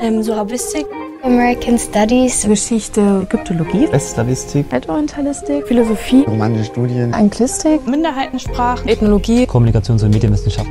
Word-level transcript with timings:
ähm, 0.00 0.22
Soravistik, 0.22 0.86
American 1.22 1.78
Studies, 1.78 2.42
Geschichte, 2.42 3.26
Ägyptologie, 3.28 3.90
Westslavistik, 3.90 4.66
Altorientalistik, 4.72 5.66
Philosophie, 5.66 6.24
romanische 6.26 6.66
Studien, 6.66 7.12
Anglistik, 7.12 7.86
Minderheitensprachen, 7.86 8.88
Ethnologie, 8.88 9.44
Kommunikations- 9.44 10.04
und 10.04 10.10
Medienwissenschaft. 10.10 10.68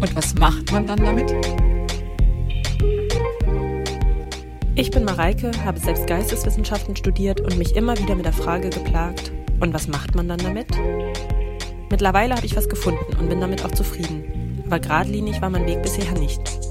Und 0.00 0.16
was 0.16 0.34
macht 0.34 0.70
man 0.72 0.86
dann 0.86 0.98
damit? 1.02 1.34
Ich 4.76 4.90
bin 4.90 5.04
Mareike, 5.04 5.50
habe 5.64 5.78
selbst 5.78 6.06
Geisteswissenschaften 6.06 6.96
studiert 6.96 7.40
und 7.40 7.56
mich 7.56 7.76
immer 7.76 7.98
wieder 7.98 8.14
mit 8.14 8.26
der 8.26 8.32
Frage 8.32 8.70
geplagt, 8.70 9.32
und 9.60 9.72
was 9.72 9.88
macht 9.88 10.14
man 10.14 10.28
dann 10.28 10.38
damit? 10.38 10.66
Mittlerweile 11.90 12.34
habe 12.34 12.44
ich 12.44 12.56
was 12.56 12.68
gefunden 12.68 13.16
und 13.18 13.28
bin 13.28 13.40
damit 13.40 13.64
auch 13.64 13.70
zufrieden. 13.70 14.64
Aber 14.66 14.80
geradlinig 14.80 15.40
war 15.40 15.48
mein 15.48 15.64
Weg 15.66 15.80
bisher 15.82 16.12
nicht. 16.18 16.63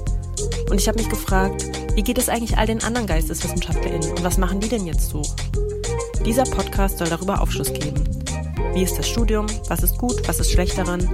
Und 0.70 0.80
ich 0.80 0.88
habe 0.88 0.98
mich 0.98 1.08
gefragt, 1.08 1.64
wie 1.94 2.02
geht 2.02 2.18
es 2.18 2.28
eigentlich 2.28 2.56
all 2.56 2.66
den 2.66 2.82
anderen 2.82 3.06
GeisteswissenschaftlerInnen 3.06 4.10
und 4.10 4.24
was 4.24 4.38
machen 4.38 4.60
die 4.60 4.68
denn 4.68 4.86
jetzt 4.86 5.10
so? 5.10 5.22
Dieser 6.24 6.44
Podcast 6.44 6.98
soll 6.98 7.08
darüber 7.08 7.40
Aufschluss 7.40 7.72
geben. 7.72 8.02
Wie 8.72 8.82
ist 8.82 8.98
das 8.98 9.08
Studium? 9.08 9.46
Was 9.68 9.82
ist 9.82 9.98
gut? 9.98 10.26
Was 10.26 10.40
ist 10.40 10.50
schlecht 10.50 10.76
daran? 10.76 11.08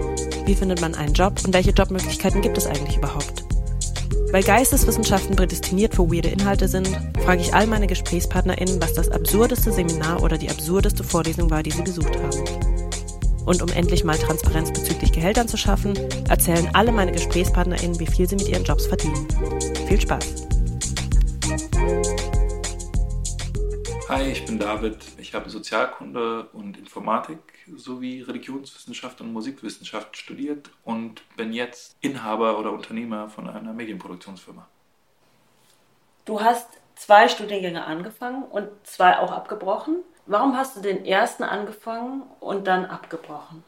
Wie 0.46 0.54
findet 0.54 0.80
man 0.80 0.94
einen 0.94 1.12
Job? 1.12 1.34
Und 1.44 1.52
welche 1.52 1.72
Jobmöglichkeiten 1.72 2.40
gibt 2.40 2.56
es 2.56 2.66
eigentlich 2.66 2.96
überhaupt? 2.96 3.44
Weil 4.30 4.42
Geisteswissenschaften 4.44 5.34
prädestiniert 5.34 5.94
für 5.94 6.08
weirde 6.08 6.28
Inhalte 6.28 6.68
sind, 6.68 6.88
frage 7.24 7.42
ich 7.42 7.52
all 7.52 7.66
meine 7.66 7.88
GesprächspartnerInnen, 7.88 8.80
was 8.80 8.94
das 8.94 9.10
absurdeste 9.10 9.72
Seminar 9.72 10.22
oder 10.22 10.38
die 10.38 10.48
absurdeste 10.48 11.02
Vorlesung 11.02 11.50
war, 11.50 11.62
die 11.62 11.72
sie 11.72 11.82
besucht 11.82 12.16
haben. 12.16 12.69
Und 13.46 13.62
um 13.62 13.68
endlich 13.70 14.04
mal 14.04 14.18
Transparenz 14.18 14.72
bezüglich 14.72 15.12
Gehältern 15.12 15.48
zu 15.48 15.56
schaffen, 15.56 15.96
erzählen 16.28 16.68
alle 16.74 16.92
meine 16.92 17.12
GesprächspartnerInnen, 17.12 17.98
wie 17.98 18.06
viel 18.06 18.28
sie 18.28 18.36
mit 18.36 18.48
ihren 18.48 18.64
Jobs 18.64 18.86
verdienen. 18.86 19.26
Viel 19.88 20.00
Spaß! 20.00 20.46
Hi, 24.08 24.32
ich 24.32 24.44
bin 24.44 24.58
David. 24.58 24.98
Ich 25.18 25.34
habe 25.34 25.48
Sozialkunde 25.48 26.48
und 26.52 26.76
Informatik 26.76 27.38
sowie 27.76 28.22
Religionswissenschaft 28.22 29.20
und 29.20 29.32
Musikwissenschaft 29.32 30.16
studiert 30.16 30.70
und 30.84 31.22
bin 31.36 31.52
jetzt 31.52 31.96
Inhaber 32.00 32.58
oder 32.58 32.72
Unternehmer 32.72 33.28
von 33.28 33.48
einer 33.48 33.72
Medienproduktionsfirma. 33.72 34.66
Du 36.24 36.40
hast 36.40 36.68
zwei 36.96 37.28
Studiengänge 37.28 37.84
angefangen 37.84 38.42
und 38.42 38.68
zwei 38.82 39.18
auch 39.18 39.30
abgebrochen. 39.30 40.02
Warum 40.30 40.56
hast 40.56 40.76
du 40.76 40.80
den 40.80 41.04
ersten 41.04 41.42
angefangen 41.42 42.22
und 42.38 42.68
dann 42.68 42.84
abgebrochen? 42.84 43.64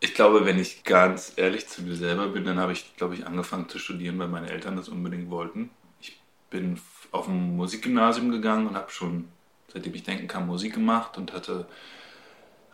Ich 0.00 0.14
glaube, 0.14 0.46
wenn 0.46 0.58
ich 0.58 0.82
ganz 0.82 1.34
ehrlich 1.36 1.68
zu 1.68 1.82
mir 1.82 1.96
selber 1.96 2.28
bin, 2.28 2.46
dann 2.46 2.58
habe 2.58 2.72
ich, 2.72 2.96
glaube 2.96 3.14
ich, 3.14 3.26
angefangen 3.26 3.68
zu 3.68 3.78
studieren, 3.78 4.18
weil 4.18 4.28
meine 4.28 4.48
Eltern 4.48 4.76
das 4.76 4.88
unbedingt 4.88 5.28
wollten. 5.28 5.68
Ich 6.00 6.18
bin 6.48 6.80
auf 7.12 7.28
ein 7.28 7.54
Musikgymnasium 7.58 8.30
gegangen 8.30 8.68
und 8.68 8.74
habe 8.74 8.90
schon, 8.90 9.28
seitdem 9.70 9.94
ich 9.94 10.02
denken 10.02 10.28
kann, 10.28 10.46
Musik 10.46 10.72
gemacht 10.72 11.18
und 11.18 11.34
hatte 11.34 11.66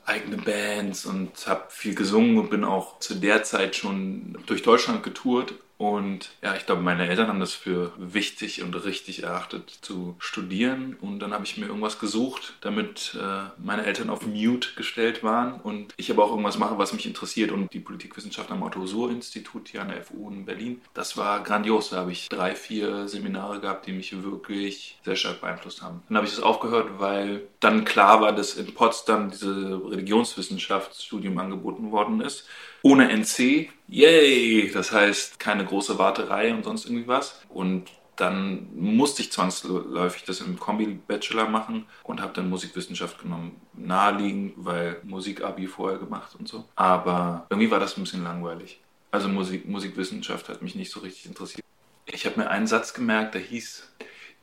eigene 0.07 0.37
Bands 0.37 1.05
und 1.05 1.33
habe 1.49 1.65
viel 1.71 1.97
gesungen 1.97 2.39
und 2.39 2.51
bin 2.51 2.63
auch 2.63 3.01
zu 3.01 3.17
der 3.17 3.43
Zeit 3.43 3.75
schon 3.75 4.39
durch 4.47 4.63
Deutschland 4.63 5.03
getourt 5.03 5.55
und 5.85 6.31
ja, 6.41 6.57
ich 6.57 6.65
glaube, 6.65 6.81
meine 6.81 7.07
Eltern 7.07 7.29
haben 7.29 7.41
das 7.41 7.53
für 7.53 7.93
wichtig 7.99 8.63
und 8.63 8.75
richtig 8.87 9.23
erachtet 9.23 9.69
zu 9.83 10.17
studieren. 10.19 10.97
Und 10.99 11.19
dann 11.19 11.35
habe 11.35 11.45
ich 11.45 11.59
mir 11.59 11.67
irgendwas 11.67 11.99
gesucht, 11.99 12.55
damit 12.63 13.15
äh, 13.21 13.51
meine 13.63 13.85
Eltern 13.85 14.09
auf 14.09 14.27
Mute 14.27 14.71
gestellt 14.77 15.23
waren 15.23 15.61
und 15.61 15.93
ich 15.99 16.11
aber 16.11 16.25
auch 16.25 16.31
irgendwas 16.31 16.57
mache, 16.57 16.79
was 16.79 16.95
mich 16.95 17.05
interessiert. 17.05 17.53
Und 17.53 17.71
die 17.75 17.81
Politikwissenschaft 17.81 18.51
am 18.51 18.63
Otto-Suhr-Institut 18.63 19.69
hier 19.69 19.83
an 19.83 19.89
der 19.89 20.03
FU 20.03 20.31
in 20.31 20.47
Berlin, 20.47 20.81
das 20.95 21.19
war 21.19 21.43
grandios. 21.43 21.91
Da 21.91 21.99
habe 21.99 22.13
ich 22.13 22.31
drei, 22.31 22.55
vier 22.55 23.07
Seminare 23.07 23.61
gehabt, 23.61 23.87
die 23.87 23.93
mich 23.93 24.23
wirklich 24.23 24.99
sehr 25.05 25.17
stark 25.17 25.43
beeinflusst 25.43 25.83
haben. 25.83 26.03
Dann 26.09 26.17
habe 26.17 26.27
ich 26.27 26.35
das 26.35 26.43
aufgehört, 26.43 26.93
weil 26.97 27.43
dann 27.61 27.85
klar 27.85 28.23
war, 28.23 28.33
dass 28.33 28.55
in 28.55 28.73
Potsdam 28.73 29.31
diese 29.31 29.83
Religionswissenschaftsstudium 29.91 31.37
angeboten 31.37 31.93
worden 31.93 32.23
ist 32.23 32.49
ohne 32.85 33.11
NC. 33.11 33.71
Yay! 33.89 34.71
Das 34.71 34.93
heißt, 34.93 35.41
keine 35.41 35.65
große 35.65 35.99
Warterei 35.99 36.53
und 36.55 36.65
sonst 36.65 36.85
irgendwie 36.85 37.09
was. 37.09 37.41
Und 37.49 37.91
dann 38.17 38.69
musste 38.75 39.23
ich 39.23 39.33
zwangsläufig 39.33 40.25
das 40.25 40.41
im 40.41 40.61
Kombi-Bachelor 40.61 41.49
machen 41.49 41.87
und 42.05 42.21
habe 42.21 42.35
dann 42.35 42.49
Musikwissenschaft 42.49 43.21
genommen. 43.21 43.61
Naheliegend, 43.73 44.53
weil 44.57 44.99
Musik-Abi 45.03 45.67
vorher 45.67 45.99
gemacht 45.99 46.37
und 46.39 46.47
so. 46.47 46.67
Aber 46.77 47.47
irgendwie 47.51 47.71
war 47.71 47.81
das 47.81 47.97
ein 47.97 48.03
bisschen 48.03 48.23
langweilig. 48.23 48.81
Also 49.11 49.29
Musik, 49.29 49.67
Musikwissenschaft 49.67 50.49
hat 50.49 50.61
mich 50.61 50.75
nicht 50.75 50.93
so 50.93 51.01
richtig 51.01 51.27
interessiert. 51.27 51.65
Ich 52.07 52.27
habe 52.27 52.39
mir 52.39 52.51
einen 52.51 52.67
Satz 52.67 52.93
gemerkt, 52.93 53.35
der 53.35 53.41
hieß, 53.41 53.89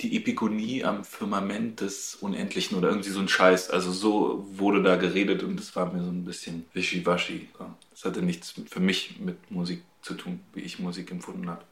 die 0.02 0.16
Epigonie 0.18 0.84
am 0.84 1.04
Firmament 1.04 1.82
des 1.82 2.16
Unendlichen 2.16 2.78
oder 2.78 2.90
irgendwie 2.90 3.10
so 3.10 3.20
ein 3.20 3.28
Scheiß. 3.28 3.70
Also 3.70 3.92
so 3.92 4.46
wurde 4.52 4.82
da 4.84 4.96
geredet 4.96 5.44
und 5.44 5.60
das 5.60 5.76
war 5.76 5.92
mir 5.92 6.04
so 6.04 6.10
ein 6.10 6.26
bisschen 6.26 6.66
wischiwaschi. 6.74 7.50
Das 7.92 8.06
hatte 8.06 8.22
nichts 8.22 8.54
für 8.70 8.80
mich 8.80 9.20
mit 9.20 9.52
Musik 9.52 9.84
zu 10.02 10.16
tun, 10.16 10.40
wie 10.54 10.62
ich 10.62 10.80
Musik 10.80 11.12
empfunden 11.12 11.50
habe. 11.50 11.64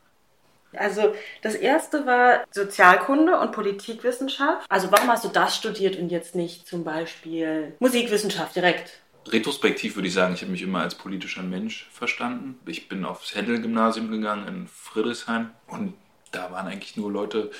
Also 0.73 1.15
das 1.41 1.55
erste 1.55 2.05
war 2.05 2.45
Sozialkunde 2.51 3.39
und 3.39 3.51
Politikwissenschaft. 3.51 4.67
Also 4.69 4.91
warum 4.91 5.09
hast 5.09 5.25
du 5.25 5.29
das 5.29 5.55
studiert 5.55 5.97
und 5.97 6.09
jetzt 6.09 6.35
nicht 6.35 6.67
zum 6.67 6.83
Beispiel 6.83 7.73
Musikwissenschaft 7.79 8.55
direkt? 8.55 9.01
Retrospektiv 9.27 9.95
würde 9.95 10.07
ich 10.07 10.13
sagen, 10.13 10.33
ich 10.33 10.41
habe 10.41 10.51
mich 10.51 10.61
immer 10.61 10.81
als 10.81 10.95
politischer 10.95 11.43
Mensch 11.43 11.89
verstanden. 11.91 12.59
Ich 12.65 12.87
bin 12.87 13.03
aufs 13.03 13.35
Händel-Gymnasium 13.35 14.11
gegangen 14.11 14.47
in 14.47 14.67
Friedrichshain 14.67 15.49
und 15.67 15.93
da 16.31 16.51
waren 16.51 16.67
eigentlich 16.67 16.95
nur 16.95 17.11
Leute, 17.11 17.51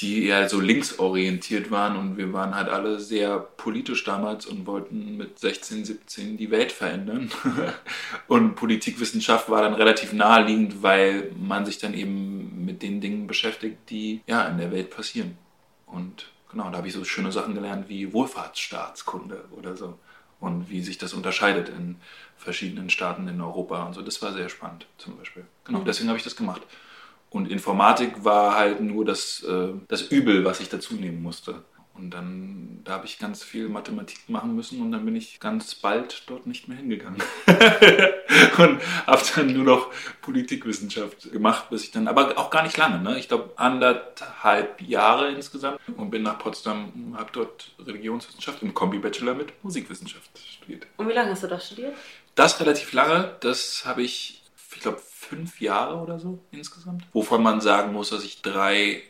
die 0.00 0.26
eher 0.26 0.48
so 0.48 0.60
linksorientiert 0.60 1.70
waren 1.70 1.96
und 1.96 2.16
wir 2.16 2.32
waren 2.32 2.54
halt 2.54 2.68
alle 2.68 3.00
sehr 3.00 3.38
politisch 3.38 4.04
damals 4.04 4.46
und 4.46 4.66
wollten 4.66 5.16
mit 5.16 5.38
16, 5.38 5.84
17 5.84 6.36
die 6.36 6.50
Welt 6.50 6.70
verändern. 6.70 7.30
und 8.28 8.54
Politikwissenschaft 8.54 9.50
war 9.50 9.62
dann 9.62 9.74
relativ 9.74 10.12
naheliegend, 10.12 10.82
weil 10.82 11.32
man 11.36 11.66
sich 11.66 11.78
dann 11.78 11.94
eben 11.94 12.64
mit 12.64 12.82
den 12.82 13.00
Dingen 13.00 13.26
beschäftigt, 13.26 13.90
die 13.90 14.20
ja 14.26 14.46
in 14.46 14.58
der 14.58 14.70
Welt 14.70 14.90
passieren. 14.90 15.36
Und 15.86 16.26
genau, 16.50 16.70
da 16.70 16.78
habe 16.78 16.86
ich 16.86 16.94
so 16.94 17.04
schöne 17.04 17.32
Sachen 17.32 17.54
gelernt 17.54 17.88
wie 17.88 18.12
Wohlfahrtsstaatskunde 18.12 19.46
oder 19.50 19.76
so 19.76 19.98
und 20.38 20.70
wie 20.70 20.82
sich 20.82 20.98
das 20.98 21.12
unterscheidet 21.12 21.68
in 21.68 21.96
verschiedenen 22.36 22.88
Staaten 22.88 23.26
in 23.26 23.40
Europa 23.40 23.84
und 23.84 23.94
so. 23.94 24.02
Das 24.02 24.22
war 24.22 24.32
sehr 24.32 24.48
spannend 24.48 24.86
zum 24.96 25.16
Beispiel. 25.16 25.44
Genau, 25.64 25.80
mhm. 25.80 25.84
deswegen 25.86 26.08
habe 26.08 26.18
ich 26.18 26.24
das 26.24 26.36
gemacht. 26.36 26.62
Und 27.30 27.50
Informatik 27.50 28.24
war 28.24 28.56
halt 28.56 28.80
nur 28.80 29.04
das, 29.04 29.42
äh, 29.42 29.68
das 29.88 30.02
Übel, 30.02 30.44
was 30.44 30.60
ich 30.60 30.68
dazu 30.68 30.94
nehmen 30.94 31.22
musste. 31.22 31.62
Und 31.98 32.10
dann, 32.10 32.80
da 32.84 32.92
habe 32.92 33.06
ich 33.06 33.18
ganz 33.18 33.42
viel 33.42 33.68
Mathematik 33.68 34.28
machen 34.28 34.54
müssen 34.54 34.80
und 34.80 34.92
dann 34.92 35.04
bin 35.04 35.16
ich 35.16 35.40
ganz 35.40 35.74
bald 35.74 36.22
dort 36.28 36.46
nicht 36.46 36.68
mehr 36.68 36.78
hingegangen. 36.78 37.20
und 38.58 38.80
habe 39.04 39.22
dann 39.34 39.52
nur 39.52 39.64
noch 39.64 39.90
Politikwissenschaft 40.22 41.32
gemacht, 41.32 41.70
bis 41.70 41.82
ich 41.82 41.90
dann, 41.90 42.06
aber 42.06 42.38
auch 42.38 42.50
gar 42.50 42.62
nicht 42.62 42.76
lange, 42.76 43.00
ne? 43.02 43.18
ich 43.18 43.26
glaube 43.26 43.50
anderthalb 43.56 44.80
Jahre 44.80 45.30
insgesamt 45.30 45.80
und 45.96 46.10
bin 46.10 46.22
nach 46.22 46.38
Potsdam, 46.38 47.16
habe 47.18 47.30
dort 47.32 47.72
Religionswissenschaft 47.84 48.62
im 48.62 48.74
Kombi-Bachelor 48.74 49.34
mit 49.34 49.52
Musikwissenschaft 49.64 50.30
studiert. 50.38 50.86
Und 50.98 51.08
wie 51.08 51.14
lange 51.14 51.32
hast 51.32 51.42
du 51.42 51.48
das 51.48 51.66
studiert? 51.66 51.94
Das 52.36 52.60
relativ 52.60 52.92
lange, 52.92 53.36
das 53.40 53.84
habe 53.84 54.02
ich, 54.02 54.44
ich 54.72 54.80
glaube, 54.80 55.00
fünf 55.28 55.60
Jahre 55.60 55.96
oder 55.96 56.18
so 56.18 56.38
insgesamt. 56.50 57.04
Wovon 57.12 57.42
man 57.42 57.60
sagen 57.60 57.92
muss, 57.92 58.10
dass 58.10 58.24
ich 58.24 58.42
drei 58.42 59.02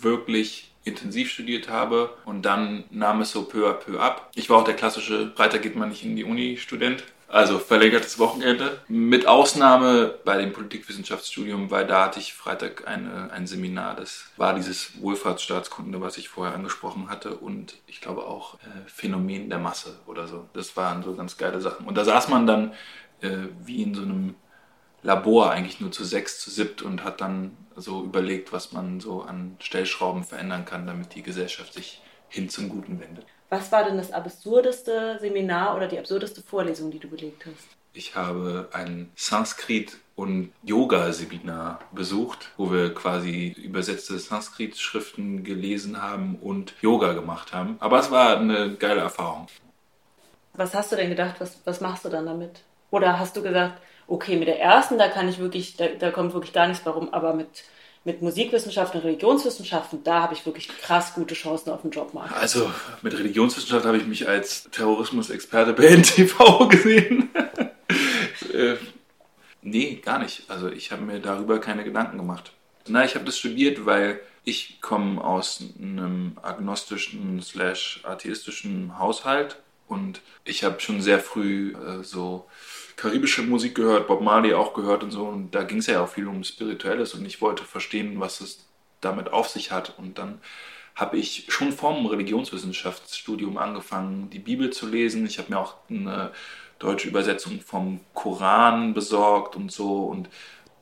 wirklich 0.00 0.70
intensiv 0.84 1.30
studiert 1.30 1.68
habe 1.68 2.10
und 2.24 2.42
dann 2.42 2.84
nahm 2.90 3.20
es 3.20 3.30
so 3.30 3.44
peu 3.44 3.68
à 3.68 3.72
peu 3.72 4.00
ab. 4.00 4.30
Ich 4.34 4.50
war 4.50 4.58
auch 4.58 4.64
der 4.64 4.74
klassische 4.74 5.32
Freitag 5.36 5.62
geht 5.62 5.76
man 5.76 5.90
nicht 5.90 6.04
in 6.04 6.16
die 6.16 6.24
Uni 6.24 6.56
Student. 6.56 7.04
Also 7.28 7.58
verlängertes 7.58 8.18
Wochenende. 8.18 8.82
Mit 8.88 9.26
Ausnahme 9.26 10.18
bei 10.22 10.36
dem 10.36 10.52
Politikwissenschaftsstudium, 10.52 11.70
weil 11.70 11.86
da 11.86 12.04
hatte 12.04 12.20
ich 12.20 12.34
Freitag 12.34 12.86
eine, 12.86 13.30
ein 13.32 13.46
Seminar. 13.46 13.96
Das 13.96 14.26
war 14.36 14.52
dieses 14.54 15.00
Wohlfahrtsstaatskunde, 15.00 16.02
was 16.02 16.18
ich 16.18 16.28
vorher 16.28 16.54
angesprochen 16.54 17.08
hatte. 17.08 17.34
Und 17.34 17.76
ich 17.86 18.02
glaube 18.02 18.24
auch 18.24 18.56
äh, 18.56 18.66
Phänomen 18.86 19.48
der 19.48 19.60
Masse 19.60 19.98
oder 20.04 20.28
so. 20.28 20.46
Das 20.52 20.76
waren 20.76 21.02
so 21.02 21.14
ganz 21.14 21.38
geile 21.38 21.62
Sachen. 21.62 21.86
Und 21.86 21.96
da 21.96 22.04
saß 22.04 22.28
man 22.28 22.46
dann 22.46 22.72
äh, 23.22 23.30
wie 23.64 23.82
in 23.82 23.94
so 23.94 24.02
einem 24.02 24.34
Labor 25.02 25.50
eigentlich 25.50 25.80
nur 25.80 25.92
zu 25.92 26.04
sechs, 26.04 26.40
zu 26.40 26.50
siebt 26.50 26.82
und 26.82 27.04
hat 27.04 27.20
dann 27.20 27.56
so 27.76 28.02
überlegt, 28.04 28.52
was 28.52 28.72
man 28.72 29.00
so 29.00 29.22
an 29.22 29.56
Stellschrauben 29.58 30.24
verändern 30.24 30.64
kann, 30.64 30.86
damit 30.86 31.14
die 31.14 31.22
Gesellschaft 31.22 31.74
sich 31.74 32.00
hin 32.28 32.48
zum 32.48 32.68
Guten 32.68 33.00
wendet. 33.00 33.26
Was 33.50 33.70
war 33.70 33.84
denn 33.84 33.98
das 33.98 34.12
absurdeste 34.12 35.18
Seminar 35.20 35.76
oder 35.76 35.86
die 35.86 35.98
absurdeste 35.98 36.42
Vorlesung, 36.42 36.90
die 36.90 36.98
du 36.98 37.08
belegt 37.08 37.44
hast? 37.44 37.76
Ich 37.92 38.16
habe 38.16 38.70
ein 38.72 39.10
Sanskrit- 39.16 39.98
und 40.16 40.52
Yoga-Seminar 40.62 41.80
besucht, 41.92 42.50
wo 42.56 42.72
wir 42.72 42.94
quasi 42.94 43.54
übersetzte 43.62 44.18
Sanskrit-Schriften 44.18 45.44
gelesen 45.44 46.00
haben 46.00 46.36
und 46.36 46.74
Yoga 46.80 47.12
gemacht 47.12 47.52
haben. 47.52 47.76
Aber 47.80 47.98
es 47.98 48.10
war 48.10 48.38
eine 48.38 48.74
geile 48.76 49.02
Erfahrung. 49.02 49.48
Was 50.54 50.74
hast 50.74 50.92
du 50.92 50.96
denn 50.96 51.10
gedacht? 51.10 51.36
Was, 51.38 51.58
was 51.64 51.82
machst 51.82 52.06
du 52.06 52.08
dann 52.08 52.24
damit? 52.24 52.62
Oder 52.90 53.18
hast 53.18 53.36
du 53.36 53.42
gesagt, 53.42 53.80
okay, 54.06 54.36
mit 54.36 54.48
der 54.48 54.60
ersten, 54.60 54.98
da 54.98 55.08
kann 55.08 55.28
ich 55.28 55.38
wirklich, 55.38 55.76
da, 55.76 55.86
da 55.98 56.10
kommt 56.10 56.34
wirklich 56.34 56.52
gar 56.52 56.66
nichts 56.66 56.84
warum, 56.84 57.12
aber 57.12 57.34
mit, 57.34 57.64
mit 58.04 58.22
Musikwissenschaften 58.22 59.00
und 59.00 59.06
Religionswissenschaften, 59.06 60.02
da 60.04 60.22
habe 60.22 60.34
ich 60.34 60.44
wirklich 60.44 60.68
krass 60.68 61.14
gute 61.14 61.34
Chancen 61.34 61.70
auf 61.70 61.82
den 61.82 61.90
Jobmarkt. 61.90 62.34
Also 62.34 62.70
mit 63.02 63.16
Religionswissenschaft 63.16 63.86
habe 63.86 63.96
ich 63.96 64.06
mich 64.06 64.28
als 64.28 64.68
Terrorismusexperte 64.70 65.72
bei 65.72 65.96
NTV 65.96 66.68
gesehen. 66.68 67.30
äh, 68.52 68.76
nee, 69.62 70.00
gar 70.04 70.18
nicht. 70.18 70.44
Also 70.48 70.68
ich 70.68 70.90
habe 70.90 71.02
mir 71.02 71.20
darüber 71.20 71.60
keine 71.60 71.84
Gedanken 71.84 72.18
gemacht. 72.18 72.52
Na, 72.88 73.04
ich 73.04 73.14
habe 73.14 73.24
das 73.24 73.38
studiert, 73.38 73.86
weil 73.86 74.20
ich 74.44 74.80
komme 74.80 75.22
aus 75.22 75.62
einem 75.78 76.36
agnostischen 76.42 77.40
slash 77.42 78.00
atheistischen 78.02 78.98
Haushalt 78.98 79.56
und 79.86 80.20
ich 80.44 80.64
habe 80.64 80.80
schon 80.80 81.00
sehr 81.00 81.20
früh 81.20 81.74
äh, 81.74 82.02
so 82.02 82.46
karibische 82.96 83.42
Musik 83.42 83.74
gehört, 83.74 84.06
Bob 84.06 84.20
Marley 84.20 84.54
auch 84.54 84.74
gehört 84.74 85.02
und 85.02 85.10
so. 85.10 85.24
Und 85.24 85.54
da 85.54 85.62
ging 85.62 85.78
es 85.78 85.86
ja 85.86 86.02
auch 86.02 86.08
viel 86.08 86.26
um 86.26 86.44
Spirituelles 86.44 87.14
und 87.14 87.24
ich 87.26 87.40
wollte 87.40 87.64
verstehen, 87.64 88.20
was 88.20 88.40
es 88.40 88.66
damit 89.00 89.32
auf 89.32 89.48
sich 89.48 89.72
hat. 89.72 89.94
Und 89.98 90.18
dann 90.18 90.40
habe 90.94 91.16
ich 91.16 91.46
schon 91.48 91.72
vor 91.72 91.94
dem 91.94 92.06
Religionswissenschaftsstudium 92.06 93.56
angefangen, 93.58 94.30
die 94.30 94.38
Bibel 94.38 94.70
zu 94.70 94.86
lesen. 94.86 95.26
Ich 95.26 95.38
habe 95.38 95.50
mir 95.50 95.58
auch 95.58 95.74
eine 95.88 96.32
deutsche 96.78 97.08
Übersetzung 97.08 97.60
vom 97.60 98.00
Koran 98.14 98.92
besorgt 98.92 99.56
und 99.56 99.72
so. 99.72 100.04
Und 100.04 100.28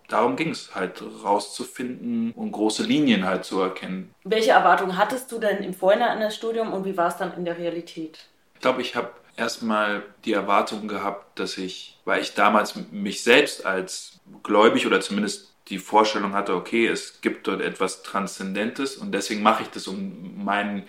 darum 0.09 0.37
ging 0.37 0.51
es 0.51 0.75
halt 0.75 1.03
rauszufinden 1.23 2.33
und 2.33 2.53
große 2.53 2.83
Linien 2.83 3.25
halt 3.25 3.45
zu 3.45 3.61
erkennen. 3.61 4.13
Welche 4.25 4.51
Erwartungen 4.51 4.97
hattest 4.97 5.31
du 5.31 5.39
denn 5.39 5.63
im 5.63 5.75
Vorhinein 5.75 6.11
an 6.11 6.21
das 6.21 6.35
Studium 6.35 6.73
und 6.73 6.85
wie 6.85 6.97
war 6.97 7.09
es 7.09 7.17
dann 7.17 7.35
in 7.35 7.45
der 7.45 7.59
Realität? 7.59 8.27
Ich 8.55 8.61
glaube, 8.61 8.83
ich 8.83 8.97
habe 8.97 9.11
erstmal 9.41 10.03
die 10.25 10.35
Erwartung 10.35 10.87
gehabt, 10.87 11.39
dass 11.39 11.59
ich, 11.59 11.99
weil 12.05 12.21
ich 12.21 12.35
damals 12.35 12.75
mich 12.93 13.25
selbst 13.25 13.67
als 13.67 14.21
gläubig 14.43 14.87
oder 14.87 15.01
zumindest 15.01 15.55
die 15.69 15.79
Vorstellung 15.79 16.35
hatte, 16.35 16.55
okay, 16.55 16.87
es 16.87 17.21
gibt 17.21 17.47
dort 17.47 17.61
etwas 17.61 18.03
Transzendentes 18.03 18.97
und 18.97 19.13
deswegen 19.13 19.43
mache 19.43 19.63
ich 19.63 19.69
das, 19.71 19.87
um 19.89 20.45
meinen 20.45 20.85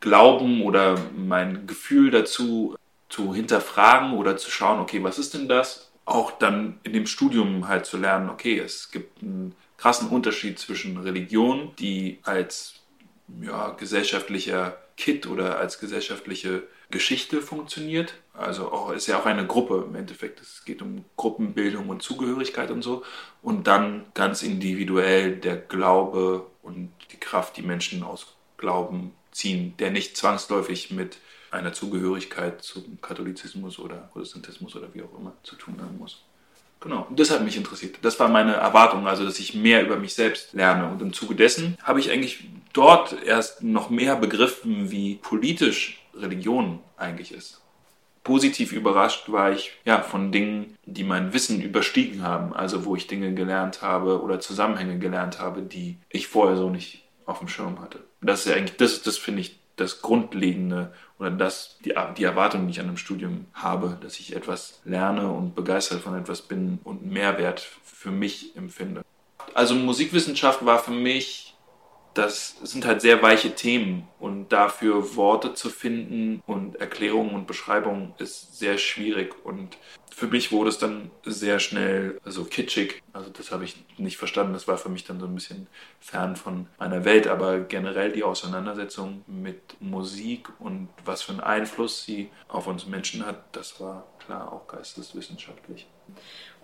Glauben 0.00 0.62
oder 0.62 0.98
mein 1.16 1.66
Gefühl 1.66 2.10
dazu 2.10 2.76
zu 3.08 3.34
hinterfragen 3.34 4.12
oder 4.12 4.36
zu 4.36 4.50
schauen, 4.50 4.80
okay, 4.80 5.02
was 5.02 5.18
ist 5.18 5.34
denn 5.34 5.48
das? 5.48 5.90
Auch 6.04 6.30
dann 6.30 6.78
in 6.84 6.92
dem 6.92 7.06
Studium 7.06 7.68
halt 7.68 7.84
zu 7.84 7.96
lernen, 7.96 8.30
okay, 8.30 8.58
es 8.58 8.90
gibt 8.90 9.22
einen 9.22 9.54
krassen 9.76 10.08
Unterschied 10.08 10.58
zwischen 10.58 10.98
Religion, 10.98 11.72
die 11.78 12.20
als 12.22 12.77
ja, 13.40 13.70
gesellschaftlicher 13.70 14.76
Kit 14.96 15.26
oder 15.26 15.58
als 15.58 15.78
gesellschaftliche 15.78 16.64
Geschichte 16.90 17.42
funktioniert. 17.42 18.14
Also 18.32 18.72
auch, 18.72 18.92
ist 18.92 19.06
ja 19.06 19.18
auch 19.18 19.26
eine 19.26 19.46
Gruppe 19.46 19.84
im 19.86 19.94
Endeffekt. 19.94 20.40
Es 20.40 20.64
geht 20.64 20.82
um 20.82 21.04
Gruppenbildung 21.16 21.88
und 21.88 22.02
Zugehörigkeit 22.02 22.70
und 22.70 22.82
so. 22.82 23.04
Und 23.42 23.66
dann 23.66 24.06
ganz 24.14 24.42
individuell 24.42 25.36
der 25.36 25.56
Glaube 25.56 26.46
und 26.62 26.90
die 27.12 27.18
Kraft, 27.18 27.56
die 27.56 27.62
Menschen 27.62 28.02
aus 28.02 28.36
Glauben 28.56 29.12
ziehen, 29.30 29.74
der 29.78 29.90
nicht 29.90 30.16
zwangsläufig 30.16 30.90
mit 30.90 31.18
einer 31.50 31.72
Zugehörigkeit 31.72 32.62
zum 32.62 33.00
Katholizismus 33.00 33.78
oder 33.78 33.96
Protestantismus 34.12 34.74
oder 34.76 34.92
wie 34.94 35.02
auch 35.02 35.18
immer 35.18 35.34
zu 35.42 35.56
tun 35.56 35.76
haben 35.80 35.98
muss. 35.98 36.24
Genau, 36.80 37.06
und 37.08 37.18
das 37.18 37.30
hat 37.30 37.42
mich 37.42 37.56
interessiert. 37.56 37.96
Das 38.02 38.20
war 38.20 38.28
meine 38.28 38.54
Erwartung, 38.54 39.08
also 39.08 39.24
dass 39.24 39.40
ich 39.40 39.54
mehr 39.54 39.82
über 39.82 39.96
mich 39.96 40.14
selbst 40.14 40.52
lerne. 40.52 40.88
Und 40.88 41.02
im 41.02 41.12
Zuge 41.12 41.34
dessen 41.34 41.76
habe 41.82 41.98
ich 41.98 42.10
eigentlich 42.10 42.44
dort 42.72 43.16
erst 43.24 43.62
noch 43.62 43.90
mehr 43.90 44.14
begriffen, 44.16 44.90
wie 44.90 45.16
politisch 45.16 46.00
Religion 46.14 46.78
eigentlich 46.96 47.32
ist. 47.32 47.60
Positiv 48.22 48.72
überrascht 48.72 49.30
war 49.32 49.52
ich 49.52 49.72
ja 49.84 50.02
von 50.02 50.30
Dingen, 50.30 50.76
die 50.84 51.02
mein 51.02 51.32
Wissen 51.32 51.62
überstiegen 51.62 52.22
haben, 52.22 52.52
also 52.52 52.84
wo 52.84 52.94
ich 52.94 53.06
Dinge 53.06 53.32
gelernt 53.34 53.82
habe 53.82 54.22
oder 54.22 54.38
Zusammenhänge 54.38 54.98
gelernt 54.98 55.40
habe, 55.40 55.62
die 55.62 55.96
ich 56.10 56.28
vorher 56.28 56.56
so 56.56 56.68
nicht 56.68 57.04
auf 57.24 57.38
dem 57.38 57.48
Schirm 57.48 57.80
hatte. 57.80 58.00
Das 58.20 58.40
ist 58.40 58.46
ja 58.46 58.56
eigentlich, 58.56 58.76
das, 58.76 59.02
das 59.02 59.16
finde 59.16 59.40
ich 59.40 59.57
das 59.80 60.02
Grundlegende 60.02 60.92
oder 61.18 61.30
das, 61.30 61.78
die, 61.84 61.94
die 62.16 62.24
Erwartung, 62.24 62.66
die 62.66 62.72
ich 62.72 62.80
an 62.80 62.86
einem 62.86 62.96
Studium 62.96 63.46
habe, 63.54 63.98
dass 64.00 64.18
ich 64.20 64.34
etwas 64.34 64.80
lerne 64.84 65.30
und 65.30 65.54
begeistert 65.54 66.00
von 66.00 66.18
etwas 66.18 66.42
bin 66.42 66.78
und 66.84 67.06
Mehrwert 67.06 67.60
für 67.84 68.10
mich 68.10 68.56
empfinde. 68.56 69.02
Also 69.54 69.74
Musikwissenschaft 69.74 70.64
war 70.64 70.78
für 70.78 70.92
mich 70.92 71.47
das 72.18 72.56
sind 72.64 72.84
halt 72.84 73.00
sehr 73.00 73.22
weiche 73.22 73.54
Themen 73.54 74.08
und 74.18 74.48
dafür 74.48 75.14
Worte 75.14 75.54
zu 75.54 75.70
finden 75.70 76.42
und 76.46 76.74
Erklärungen 76.76 77.32
und 77.34 77.46
Beschreibungen 77.46 78.12
ist 78.18 78.58
sehr 78.58 78.76
schwierig 78.76 79.36
und 79.44 79.76
für 80.10 80.26
mich 80.26 80.50
wurde 80.50 80.70
es 80.70 80.78
dann 80.78 81.12
sehr 81.24 81.60
schnell 81.60 82.20
so 82.24 82.44
kitschig. 82.44 83.04
Also 83.12 83.30
das 83.30 83.52
habe 83.52 83.62
ich 83.62 83.76
nicht 83.98 84.16
verstanden. 84.16 84.52
Das 84.52 84.66
war 84.66 84.76
für 84.76 84.88
mich 84.88 85.04
dann 85.04 85.20
so 85.20 85.26
ein 85.26 85.34
bisschen 85.36 85.68
fern 86.00 86.34
von 86.34 86.66
meiner 86.76 87.04
Welt. 87.04 87.28
Aber 87.28 87.60
generell 87.60 88.10
die 88.10 88.24
Auseinandersetzung 88.24 89.22
mit 89.28 89.76
Musik 89.78 90.48
und 90.58 90.88
was 91.04 91.22
für 91.22 91.30
einen 91.30 91.40
Einfluss 91.40 92.02
sie 92.02 92.30
auf 92.48 92.66
uns 92.66 92.84
Menschen 92.88 93.24
hat, 93.24 93.44
das 93.52 93.80
war 93.80 94.08
klar 94.18 94.52
auch 94.52 94.66
geisteswissenschaftlich. 94.66 95.86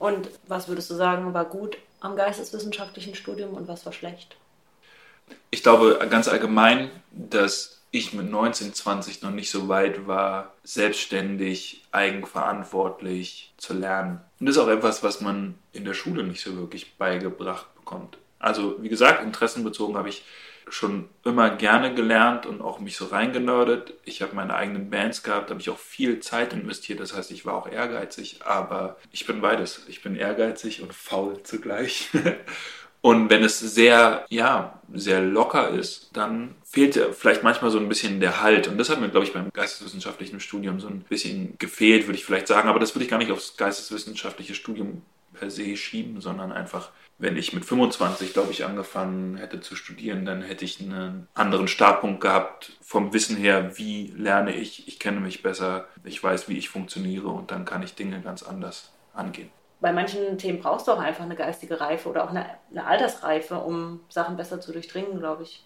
Und 0.01 0.31
was 0.49 0.67
würdest 0.67 0.91
du 0.91 0.95
sagen, 0.97 1.33
war 1.33 1.45
gut 1.45 1.79
am 2.01 2.17
geisteswissenschaftlichen 2.17 3.15
Studium 3.15 3.55
und 3.55 3.69
was 3.69 3.87
war 3.87 3.93
schlecht? 3.93 4.37
Ich 5.51 5.63
glaube 5.63 5.99
ganz 6.11 6.29
allgemein, 6.29 6.91
dass 7.13 7.83
ich 7.91 8.13
mit 8.13 8.29
19, 8.29 8.75
20 8.75 9.23
noch 9.23 9.31
nicht 9.31 9.51
so 9.51 9.69
weit 9.69 10.09
war, 10.09 10.53
selbstständig, 10.65 11.83
eigenverantwortlich 11.93 13.53
zu 13.57 13.73
lernen. 13.73 14.21
Und 14.41 14.47
das 14.47 14.57
ist 14.57 14.63
auch 14.63 14.69
etwas, 14.69 15.05
was 15.05 15.21
man 15.21 15.55
in 15.73 15.85
der 15.85 15.95
Schule 15.95 16.25
nicht 16.25 16.43
so 16.43 16.57
wirklich 16.57 16.97
beigebracht 16.97 17.73
bekommt. 17.77 18.19
Also, 18.41 18.83
wie 18.83 18.89
gesagt, 18.89 19.23
interessenbezogen 19.23 19.97
habe 19.97 20.09
ich 20.09 20.25
schon 20.69 21.09
immer 21.25 21.51
gerne 21.51 21.95
gelernt 21.95 22.47
und 22.47 22.63
auch 22.63 22.81
mich 22.81 22.97
so 22.97 23.07
reingenördet. 23.07 23.95
Ich 24.05 24.23
habe 24.23 24.35
meine 24.35 24.55
eigenen 24.55 24.91
Bands 24.91 25.23
gehabt, 25.23 25.51
habe 25.51 25.61
ich 25.61 25.71
auch 25.71 25.79
viel 25.79 26.21
Zeit 26.21 26.53
investiert. 26.53 27.01
Das 27.01 27.15
heißt, 27.15 27.31
ich 27.31 27.47
war 27.47 27.55
auch 27.55 27.69
ehrgeizig, 27.69 28.41
aber 28.45 28.97
ich 29.13 29.27
bin 29.27 29.41
beides. 29.41 29.83
Ich 29.89 30.03
bin 30.03 30.17
ehrgeizig 30.17 30.83
und 30.83 30.93
faul 30.93 31.43
zugleich. 31.43 32.09
Und 33.05 33.29
wenn 33.29 33.45
es 33.45 33.61
sehr, 33.61 34.25
ja, 34.31 34.81
sehr 34.95 35.21
locker 35.21 35.69
ist, 35.69 36.09
dann 36.15 36.55
fehlt 36.65 36.99
vielleicht 37.13 37.43
manchmal 37.43 37.71
so 37.71 37.79
ein 37.79 37.91
bisschen 37.91 38.19
der 38.19 38.41
Halt. 38.41 38.67
Und 38.67 38.79
das 38.79 38.89
hat 38.89 38.99
mir, 38.99 39.11
glaube 39.11 39.27
ich, 39.27 39.35
beim 39.35 39.53
geisteswissenschaftlichen 39.53 40.41
Studium 40.41 40.81
so 40.81 40.89
ein 40.89 41.01
bisschen 41.01 41.55
gefehlt, 41.59 42.07
würde 42.07 42.17
ich 42.17 42.25
vielleicht 42.25 42.49
sagen. 42.49 42.67
Aber 42.67 42.79
das 42.79 42.95
würde 42.95 43.05
ich 43.05 43.11
gar 43.11 43.19
nicht 43.19 43.31
aufs 43.31 43.59
geisteswissenschaftliche 43.59 44.55
Studium 44.55 45.03
per 45.35 45.51
se 45.51 45.77
schieben, 45.77 46.23
sondern 46.23 46.51
einfach, 46.51 46.93
wenn 47.19 47.37
ich 47.37 47.53
mit 47.53 47.67
25, 47.67 48.33
glaube 48.33 48.53
ich, 48.53 48.65
angefangen 48.65 49.37
hätte 49.37 49.61
zu 49.61 49.77
studieren, 49.77 50.25
dann 50.25 50.41
hätte 50.41 50.65
ich 50.65 50.81
einen 50.81 51.29
anderen 51.35 51.69
Startpunkt 51.69 52.23
gehabt 52.23 52.73
vom 52.81 53.13
Wissen 53.13 53.37
her, 53.37 53.77
wie 53.77 54.15
lerne 54.17 54.57
ich, 54.57 54.89
ich 54.89 54.99
kenne 54.99 55.21
mich 55.21 55.43
besser, 55.43 55.89
ich 56.05 56.25
weiß, 56.25 56.49
wie 56.49 56.57
ich 56.57 56.71
funktioniere 56.71 57.29
und 57.29 57.51
dann 57.51 57.67
kann 57.67 57.83
ich 57.83 57.97
Dinge 57.97 58.23
ganz 58.23 58.43
anders 58.43 58.93
angehen 59.13 59.51
bei 59.81 59.93
manchen 59.93 60.39
Themen 60.39 60.61
brauchst 60.61 60.89
du 60.89 60.93
auch 60.93 60.99
einfach 60.99 61.25
eine 61.25 61.37
geistige 61.37 61.81
Reife 61.81 62.09
oder 62.09 62.25
auch 62.25 62.31
eine, 62.31 62.47
eine 62.71 62.87
Altersreife, 62.87 63.57
um 63.57 64.01
Sachen 64.09 64.37
besser 64.37 64.61
zu 64.61 64.73
durchdringen, 64.73 65.19
glaube 65.19 65.43
ich. 65.43 65.65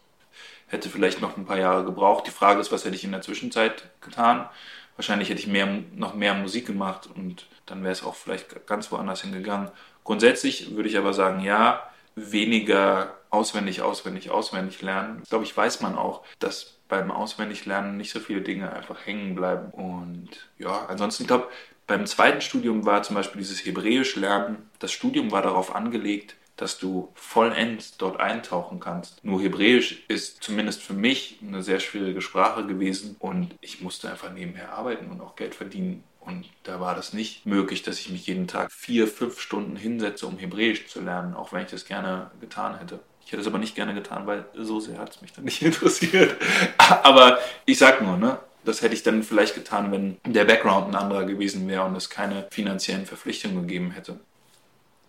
Hätte 0.67 0.89
vielleicht 0.89 1.21
noch 1.21 1.37
ein 1.37 1.47
paar 1.47 1.59
Jahre 1.59 1.85
gebraucht. 1.85 2.27
Die 2.27 2.33
Frage 2.33 2.61
ist, 2.61 2.73
was 2.73 2.85
hätte 2.85 2.97
ich 2.97 3.05
in 3.05 3.13
der 3.13 3.23
Zwischenzeit 3.23 3.91
getan? 4.01 4.49
Wahrscheinlich 4.97 5.31
hätte 5.31 5.41
ich 5.41 5.47
mehr, 5.47 5.67
noch 5.95 6.15
mehr 6.15 6.35
Musik 6.35 6.67
gemacht 6.67 7.09
und 7.15 7.47
dann 7.67 7.83
wäre 7.83 7.93
es 7.93 8.03
auch 8.03 8.15
vielleicht 8.15 8.67
ganz 8.67 8.91
woanders 8.91 9.23
hingegangen. 9.23 9.71
Grundsätzlich 10.05 10.75
würde 10.75 10.89
ich 10.89 10.99
aber 10.99 11.13
sagen, 11.13 11.41
ja, 11.41 11.89
weniger 12.17 13.15
auswendig, 13.31 13.83
auswendig, 13.83 14.31
auswendig 14.31 14.83
lernen. 14.83 15.21
Ich 15.23 15.29
glaube, 15.29 15.45
ich 15.45 15.57
weiß 15.57 15.81
man 15.81 15.97
auch, 15.97 16.25
dass 16.39 16.79
beim 16.89 17.11
Auswendiglernen 17.11 17.97
nicht 17.97 18.11
so 18.11 18.21
viele 18.21 18.41
Dinge 18.41 18.73
einfach 18.73 19.07
hängen 19.07 19.35
bleiben. 19.35 19.71
Und 19.71 20.51
ja, 20.59 20.87
ansonsten, 20.89 21.25
ich 21.25 21.29
glaube, 21.29 21.49
beim 21.89 22.07
zweiten 22.07 22.43
Studium 22.43 22.85
war 22.85 23.03
zum 23.03 23.17
Beispiel 23.17 23.41
dieses 23.41 23.65
Hebräisch 23.65 24.15
lernen. 24.15 24.71
Das 24.79 24.93
Studium 24.93 25.33
war 25.33 25.43
darauf 25.43 25.75
angelegt, 25.75 26.37
dass 26.57 26.79
du 26.79 27.11
vollends 27.15 27.97
dort 27.97 28.21
eintauchen 28.21 28.79
kannst. 28.79 29.25
Nur 29.25 29.41
Hebräisch 29.41 30.05
ist 30.07 30.43
zumindest 30.43 30.83
für 30.83 30.93
mich 30.93 31.39
eine 31.43 31.63
sehr 31.63 31.81
schwierige 31.81 32.21
Sprache 32.21 32.67
gewesen 32.67 33.17
und 33.19 33.55
ich 33.63 33.81
musste 33.81 34.11
einfach 34.11 34.31
nebenher 34.31 34.75
arbeiten 34.75 35.11
und 35.11 35.21
auch 35.23 35.35
Geld 35.35 35.55
verdienen. 35.55 36.05
Und 36.21 36.45
da 36.65 36.79
war 36.79 36.95
das 36.95 37.15
nicht 37.15 37.47
möglich, 37.47 37.83
dass 37.83 37.99
ich 37.99 38.11
mich 38.11 38.27
jeden 38.27 38.49
Tag 38.49 38.71
vier, 38.71 39.09
fünf 39.09 39.41
Stunden 39.41 39.77
hinsetze, 39.77 40.27
um 40.27 40.37
Hebräisch 40.37 40.89
zu 40.89 41.01
lernen, 41.01 41.33
auch 41.33 41.55
wenn 41.55 41.63
ich 41.63 41.71
das 41.71 41.87
gerne 41.87 42.31
getan 42.39 42.79
hätte. 42.79 43.01
Ich 43.25 43.33
hätte 43.33 43.41
es 43.41 43.47
aber 43.47 43.59
nicht 43.59 43.75
gerne 43.75 43.95
getan, 43.95 44.27
weil 44.27 44.45
so 44.55 44.79
sehr 44.79 44.99
hat 44.99 45.15
es 45.15 45.23
mich 45.23 45.33
dann 45.33 45.45
nicht 45.45 45.63
interessiert. 45.63 46.37
Aber 46.77 47.39
ich 47.65 47.79
sag 47.79 48.03
nur, 48.03 48.19
ne? 48.19 48.39
Das 48.65 48.83
hätte 48.83 48.95
ich 48.95 49.03
dann 49.03 49.23
vielleicht 49.23 49.55
getan, 49.55 49.93
wenn 49.93 50.19
der 50.25 50.45
Background 50.45 50.89
ein 50.89 50.95
anderer 50.95 51.25
gewesen 51.25 51.69
wäre 51.69 51.85
und 51.85 51.97
es 51.97 52.11
keine 52.11 52.47
finanziellen 52.51 53.07
Verpflichtungen 53.07 53.63
gegeben 53.63 53.93
hätte. 53.93 54.19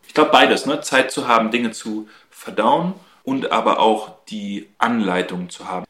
Ich 0.08 0.14
glaube 0.14 0.32
beides, 0.32 0.66
ne? 0.66 0.82
Zeit 0.82 1.12
zu 1.12 1.28
haben, 1.28 1.52
Dinge 1.52 1.72
zu 1.72 2.08
verdauen 2.30 2.94
und 3.24 3.52
aber 3.52 3.80
auch 3.80 4.24
die 4.30 4.70
Anleitung 4.78 5.50
zu 5.50 5.68
haben. 5.68 5.86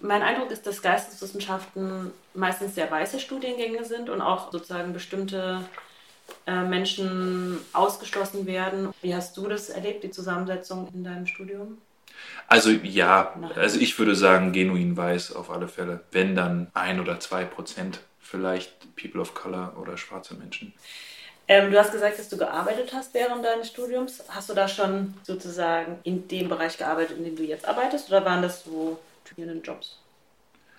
Mein 0.00 0.22
Eindruck 0.22 0.50
ist, 0.50 0.66
dass 0.66 0.80
Geisteswissenschaften 0.80 2.12
meistens 2.32 2.74
sehr 2.74 2.90
weiße 2.90 3.20
Studiengänge 3.20 3.84
sind 3.84 4.08
und 4.08 4.22
auch 4.22 4.50
sozusagen 4.50 4.94
bestimmte 4.94 5.60
äh, 6.46 6.62
Menschen 6.62 7.58
ausgeschlossen 7.72 8.46
werden. 8.46 8.94
Wie 9.02 9.14
hast 9.14 9.36
du 9.36 9.46
das 9.48 9.68
erlebt, 9.68 10.02
die 10.04 10.10
Zusammensetzung 10.10 10.88
in 10.94 11.04
deinem 11.04 11.26
Studium? 11.26 11.78
Also 12.46 12.70
ja, 12.70 13.34
also 13.54 13.78
ich 13.78 13.98
würde 13.98 14.14
sagen, 14.14 14.52
genuin 14.52 14.96
weiß 14.96 15.32
auf 15.32 15.50
alle 15.50 15.68
Fälle. 15.68 16.00
Wenn 16.10 16.34
dann 16.34 16.68
ein 16.74 17.00
oder 17.00 17.20
zwei 17.20 17.44
Prozent 17.44 18.00
vielleicht 18.20 18.94
People 18.96 19.20
of 19.20 19.34
Color 19.34 19.76
oder 19.80 19.96
schwarze 19.96 20.34
Menschen. 20.34 20.72
Ähm, 21.48 21.72
du 21.72 21.78
hast 21.78 21.90
gesagt, 21.90 22.18
dass 22.18 22.28
du 22.28 22.36
gearbeitet 22.36 22.92
hast 22.94 23.12
während 23.12 23.44
deines 23.44 23.68
Studiums. 23.68 24.22
Hast 24.28 24.48
du 24.50 24.54
da 24.54 24.68
schon 24.68 25.14
sozusagen 25.24 25.98
in 26.04 26.28
dem 26.28 26.48
Bereich 26.48 26.78
gearbeitet, 26.78 27.18
in 27.18 27.24
dem 27.24 27.36
du 27.36 27.42
jetzt 27.42 27.66
arbeitest, 27.66 28.08
oder 28.08 28.24
waren 28.24 28.40
das 28.40 28.62
so 28.64 29.00
studierenden 29.24 29.62
Jobs? 29.62 29.98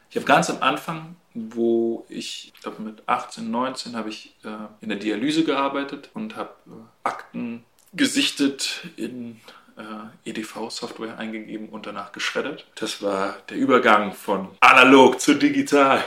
Ich 0.09 0.15
habe 0.15 0.25
ganz 0.25 0.49
am 0.49 0.61
Anfang, 0.61 1.15
wo 1.33 2.05
ich, 2.09 2.51
ich 2.53 2.61
glaube 2.61 2.81
mit 2.81 3.03
18, 3.05 3.49
19, 3.49 3.95
habe 3.95 4.09
ich 4.09 4.35
äh, 4.43 4.49
in 4.81 4.89
der 4.89 4.97
Dialyse 4.97 5.43
gearbeitet 5.43 6.09
und 6.13 6.35
habe 6.35 6.53
äh, 6.67 6.71
Akten 7.03 7.65
gesichtet 7.93 8.87
in 8.95 9.41
äh, 9.81 10.29
EDV-Software 10.29 11.17
eingegeben 11.17 11.69
und 11.69 11.85
danach 11.85 12.11
geschreddert. 12.11 12.65
Das 12.75 13.01
war 13.01 13.37
der 13.49 13.57
Übergang 13.57 14.13
von 14.13 14.49
analog 14.59 15.19
zu 15.19 15.35
digital. 15.35 16.03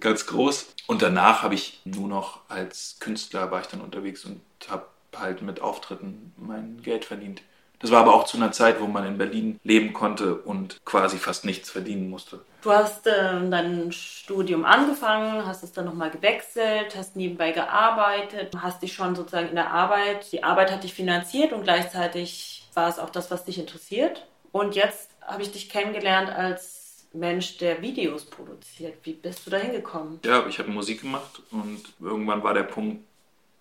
Ganz 0.00 0.26
groß. 0.26 0.74
Und 0.86 1.02
danach 1.02 1.42
habe 1.42 1.54
ich 1.54 1.80
nur 1.84 2.08
noch 2.08 2.40
als 2.48 2.96
Künstler 3.00 3.50
war 3.50 3.60
ich 3.60 3.66
dann 3.66 3.80
unterwegs 3.80 4.24
und 4.24 4.40
habe 4.68 4.86
halt 5.16 5.42
mit 5.42 5.60
Auftritten 5.60 6.32
mein 6.36 6.80
Geld 6.82 7.04
verdient. 7.04 7.42
Das 7.78 7.90
war 7.90 8.00
aber 8.00 8.14
auch 8.14 8.24
zu 8.24 8.38
einer 8.38 8.52
Zeit, 8.52 8.80
wo 8.80 8.86
man 8.86 9.06
in 9.06 9.18
Berlin 9.18 9.60
leben 9.62 9.92
konnte 9.92 10.34
und 10.34 10.82
quasi 10.84 11.18
fast 11.18 11.44
nichts 11.44 11.70
verdienen 11.70 12.08
musste. 12.08 12.40
Du 12.62 12.72
hast 12.72 13.06
äh, 13.06 13.48
dein 13.50 13.92
Studium 13.92 14.64
angefangen, 14.64 15.46
hast 15.46 15.62
es 15.62 15.72
dann 15.72 15.84
nochmal 15.84 16.10
gewechselt, 16.10 16.96
hast 16.96 17.16
nebenbei 17.16 17.52
gearbeitet, 17.52 18.54
hast 18.60 18.82
dich 18.82 18.94
schon 18.94 19.14
sozusagen 19.14 19.50
in 19.50 19.56
der 19.56 19.72
Arbeit, 19.72 20.32
die 20.32 20.42
Arbeit 20.42 20.72
hat 20.72 20.84
dich 20.84 20.94
finanziert 20.94 21.52
und 21.52 21.64
gleichzeitig 21.64 22.55
war 22.76 22.88
es 22.88 22.98
auch 22.98 23.10
das, 23.10 23.30
was 23.30 23.44
dich 23.44 23.58
interessiert. 23.58 24.26
Und 24.52 24.76
jetzt 24.76 25.10
habe 25.22 25.42
ich 25.42 25.50
dich 25.50 25.68
kennengelernt 25.68 26.28
als 26.30 27.08
Mensch, 27.12 27.56
der 27.58 27.80
Videos 27.80 28.26
produziert. 28.26 28.98
Wie 29.02 29.14
bist 29.14 29.46
du 29.46 29.50
da 29.50 29.56
hingekommen? 29.56 30.20
Ja, 30.24 30.46
ich 30.46 30.58
habe 30.58 30.70
Musik 30.70 31.00
gemacht 31.00 31.42
und 31.50 31.82
irgendwann 31.98 32.42
war 32.42 32.52
der 32.54 32.62
Punkt, 32.62 33.02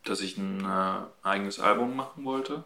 dass 0.03 0.21
ich 0.21 0.37
ein 0.37 0.63
äh, 0.65 1.27
eigenes 1.27 1.59
Album 1.59 1.95
machen 1.95 2.25
wollte 2.25 2.63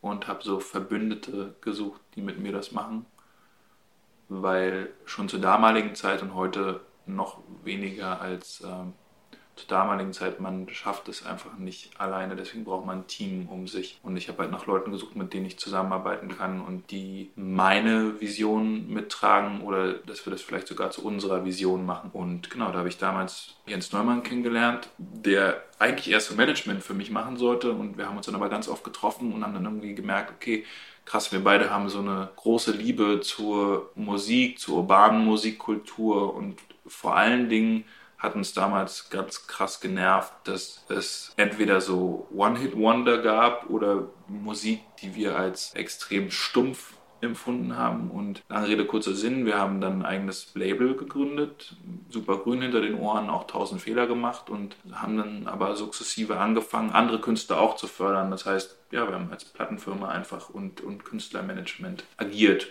und 0.00 0.26
habe 0.26 0.42
so 0.42 0.58
Verbündete 0.58 1.54
gesucht, 1.60 2.00
die 2.14 2.22
mit 2.22 2.38
mir 2.38 2.52
das 2.52 2.72
machen, 2.72 3.04
weil 4.28 4.90
schon 5.04 5.28
zur 5.28 5.40
damaligen 5.40 5.94
Zeit 5.94 6.22
und 6.22 6.34
heute 6.34 6.80
noch 7.06 7.38
weniger 7.62 8.20
als 8.20 8.62
ähm, 8.64 8.94
zur 9.58 9.68
damaligen 9.68 10.12
Zeit, 10.12 10.40
man 10.40 10.68
schafft 10.70 11.08
es 11.08 11.26
einfach 11.26 11.58
nicht 11.58 11.90
alleine, 12.00 12.36
deswegen 12.36 12.64
braucht 12.64 12.86
man 12.86 13.00
ein 13.00 13.06
Team 13.06 13.48
um 13.48 13.66
sich. 13.66 13.98
Und 14.02 14.16
ich 14.16 14.28
habe 14.28 14.42
halt 14.42 14.52
nach 14.52 14.66
Leuten 14.66 14.92
gesucht, 14.92 15.16
mit 15.16 15.32
denen 15.32 15.46
ich 15.46 15.58
zusammenarbeiten 15.58 16.28
kann 16.28 16.60
und 16.60 16.90
die 16.90 17.30
meine 17.34 18.20
Vision 18.20 18.88
mittragen 18.88 19.62
oder 19.62 19.94
dass 19.94 20.24
wir 20.24 20.30
das 20.30 20.42
vielleicht 20.42 20.68
sogar 20.68 20.90
zu 20.90 21.04
unserer 21.04 21.44
Vision 21.44 21.84
machen. 21.84 22.10
Und 22.12 22.50
genau, 22.50 22.70
da 22.70 22.78
habe 22.78 22.88
ich 22.88 22.98
damals 22.98 23.56
Jens 23.66 23.92
Neumann 23.92 24.22
kennengelernt, 24.22 24.88
der 24.98 25.62
eigentlich 25.78 26.10
erst 26.10 26.28
so 26.28 26.34
Management 26.34 26.82
für 26.82 26.94
mich 26.94 27.10
machen 27.10 27.36
sollte 27.36 27.72
und 27.72 27.98
wir 27.98 28.06
haben 28.06 28.16
uns 28.16 28.26
dann 28.26 28.34
aber 28.34 28.48
ganz 28.48 28.68
oft 28.68 28.84
getroffen 28.84 29.32
und 29.32 29.44
haben 29.44 29.54
dann 29.54 29.64
irgendwie 29.64 29.94
gemerkt, 29.94 30.32
okay, 30.34 30.64
krass, 31.04 31.32
wir 31.32 31.42
beide 31.42 31.70
haben 31.70 31.88
so 31.88 32.00
eine 32.00 32.28
große 32.36 32.72
Liebe 32.72 33.20
zur 33.20 33.90
Musik, 33.94 34.58
zur 34.58 34.78
urbanen 34.78 35.24
Musikkultur 35.24 36.34
und 36.34 36.60
vor 36.86 37.16
allen 37.16 37.48
Dingen 37.48 37.84
hat 38.18 38.34
uns 38.34 38.52
damals 38.52 39.10
ganz 39.10 39.46
krass 39.46 39.80
genervt, 39.80 40.32
dass 40.44 40.84
es 40.88 41.32
entweder 41.36 41.80
so 41.80 42.26
One-Hit-Wonder 42.34 43.18
gab 43.18 43.70
oder 43.70 44.08
Musik, 44.26 44.80
die 45.00 45.14
wir 45.14 45.36
als 45.36 45.74
extrem 45.74 46.30
stumpf 46.30 46.94
empfunden 47.20 47.76
haben. 47.76 48.10
Und 48.10 48.42
lange 48.48 48.68
Rede, 48.68 48.86
kurzer 48.86 49.14
Sinn, 49.14 49.46
wir 49.46 49.58
haben 49.58 49.80
dann 49.80 50.00
ein 50.00 50.06
eigenes 50.06 50.54
Label 50.54 50.96
gegründet, 50.96 51.76
super 52.08 52.38
grün 52.38 52.62
hinter 52.62 52.80
den 52.80 52.94
Ohren, 52.94 53.30
auch 53.30 53.46
tausend 53.46 53.80
Fehler 53.80 54.06
gemacht 54.06 54.50
und 54.50 54.76
haben 54.92 55.16
dann 55.16 55.46
aber 55.46 55.76
sukzessive 55.76 56.38
angefangen, 56.38 56.90
andere 56.90 57.20
Künstler 57.20 57.60
auch 57.60 57.76
zu 57.76 57.86
fördern. 57.86 58.30
Das 58.30 58.46
heißt, 58.46 58.78
ja, 58.90 59.06
wir 59.06 59.14
haben 59.14 59.30
als 59.30 59.44
Plattenfirma 59.44 60.08
einfach 60.08 60.50
und, 60.50 60.80
und 60.80 61.04
Künstlermanagement 61.04 62.04
agiert. 62.16 62.68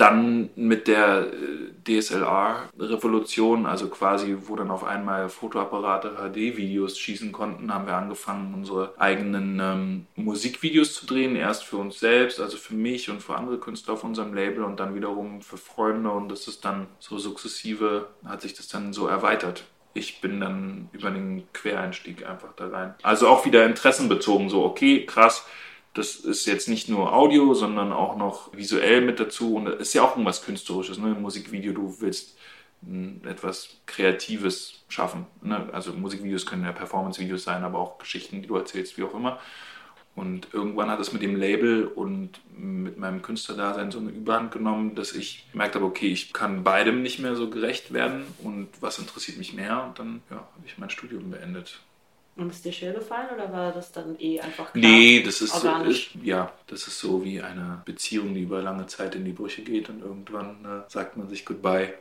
Dann 0.00 0.48
mit 0.56 0.88
der 0.88 1.26
äh, 1.26 2.00
DSLR-Revolution, 2.00 3.66
also 3.66 3.88
quasi, 3.88 4.34
wo 4.46 4.56
dann 4.56 4.70
auf 4.70 4.82
einmal 4.82 5.28
Fotoapparate 5.28 6.16
HD-Videos 6.16 6.98
schießen 6.98 7.32
konnten, 7.32 7.74
haben 7.74 7.86
wir 7.86 7.96
angefangen, 7.96 8.54
unsere 8.54 8.94
eigenen 8.98 9.60
ähm, 9.60 10.06
Musikvideos 10.16 10.94
zu 10.94 11.04
drehen. 11.04 11.36
Erst 11.36 11.64
für 11.64 11.76
uns 11.76 12.00
selbst, 12.00 12.40
also 12.40 12.56
für 12.56 12.72
mich 12.72 13.10
und 13.10 13.22
für 13.22 13.36
andere 13.36 13.58
Künstler 13.58 13.92
auf 13.92 14.02
unserem 14.02 14.32
Label 14.32 14.64
und 14.64 14.80
dann 14.80 14.94
wiederum 14.94 15.42
für 15.42 15.58
Freunde. 15.58 16.10
Und 16.10 16.30
das 16.30 16.48
ist 16.48 16.64
dann 16.64 16.86
so 16.98 17.18
sukzessive, 17.18 18.06
hat 18.24 18.40
sich 18.40 18.54
das 18.54 18.68
dann 18.68 18.94
so 18.94 19.06
erweitert 19.06 19.64
ich 19.92 20.20
bin 20.20 20.40
dann 20.40 20.88
über 20.92 21.10
den 21.10 21.52
Quereinstieg 21.52 22.24
einfach 22.24 22.52
da 22.56 22.68
rein. 22.68 22.94
Also 23.02 23.28
auch 23.28 23.44
wieder 23.44 23.66
interessenbezogen, 23.66 24.48
so 24.48 24.64
okay, 24.64 25.04
krass, 25.04 25.44
das 25.94 26.16
ist 26.16 26.46
jetzt 26.46 26.68
nicht 26.68 26.88
nur 26.88 27.12
Audio, 27.12 27.52
sondern 27.54 27.92
auch 27.92 28.16
noch 28.16 28.56
visuell 28.56 29.00
mit 29.00 29.18
dazu. 29.18 29.56
Und 29.56 29.68
ist 29.68 29.94
ja 29.94 30.02
auch 30.02 30.12
irgendwas 30.12 30.42
Künstlerisches, 30.44 30.98
ne? 30.98 31.14
Musikvideo, 31.14 31.72
du 31.72 32.00
willst 32.00 32.36
etwas 33.24 33.80
Kreatives 33.86 34.84
schaffen. 34.88 35.26
Ne? 35.42 35.68
Also 35.72 35.92
Musikvideos 35.92 36.46
können 36.46 36.64
ja 36.64 36.72
Performance-Videos 36.72 37.44
sein, 37.44 37.62
aber 37.64 37.78
auch 37.78 37.98
Geschichten, 37.98 38.40
die 38.40 38.48
du 38.48 38.56
erzählst, 38.56 38.96
wie 38.96 39.02
auch 39.02 39.14
immer. 39.14 39.38
Und 40.16 40.48
irgendwann 40.52 40.90
hat 40.90 41.00
es 41.00 41.12
mit 41.12 41.22
dem 41.22 41.36
Label 41.36 41.86
und 41.86 42.40
mit 42.56 42.98
meinem 42.98 43.22
Künstlerdasein 43.22 43.90
so 43.90 44.00
eine 44.00 44.10
Überhand 44.10 44.50
genommen, 44.50 44.94
dass 44.94 45.12
ich 45.12 45.46
gemerkt 45.52 45.76
habe, 45.76 45.84
okay, 45.84 46.08
ich 46.08 46.32
kann 46.32 46.64
beidem 46.64 47.02
nicht 47.02 47.20
mehr 47.20 47.36
so 47.36 47.48
gerecht 47.48 47.92
werden 47.92 48.24
und 48.42 48.68
was 48.80 48.98
interessiert 48.98 49.38
mich 49.38 49.54
mehr. 49.54 49.84
Und 49.84 49.98
dann 49.98 50.22
ja, 50.30 50.36
habe 50.36 50.66
ich 50.66 50.78
mein 50.78 50.90
Studium 50.90 51.30
beendet. 51.30 51.80
Und 52.36 52.50
ist 52.50 52.64
dir 52.64 52.72
schwer 52.72 52.92
gefallen 52.92 53.28
oder 53.34 53.52
war 53.52 53.72
das 53.72 53.92
dann 53.92 54.18
eh 54.18 54.40
einfach 54.40 54.72
klar, 54.72 54.90
Nee, 54.90 55.22
das 55.22 55.40
ist 55.42 55.52
organisch? 55.54 56.14
ist, 56.14 56.24
ja, 56.24 56.52
das 56.68 56.86
ist 56.86 56.98
so 56.98 57.22
wie 57.24 57.42
eine 57.42 57.82
Beziehung, 57.84 58.34
die 58.34 58.42
über 58.42 58.62
lange 58.62 58.86
Zeit 58.86 59.14
in 59.14 59.24
die 59.24 59.32
Brüche 59.32 59.62
geht 59.62 59.88
und 59.90 60.00
irgendwann 60.00 60.64
äh, 60.64 60.90
sagt 60.90 61.16
man 61.16 61.28
sich 61.28 61.44
Goodbye 61.44 61.92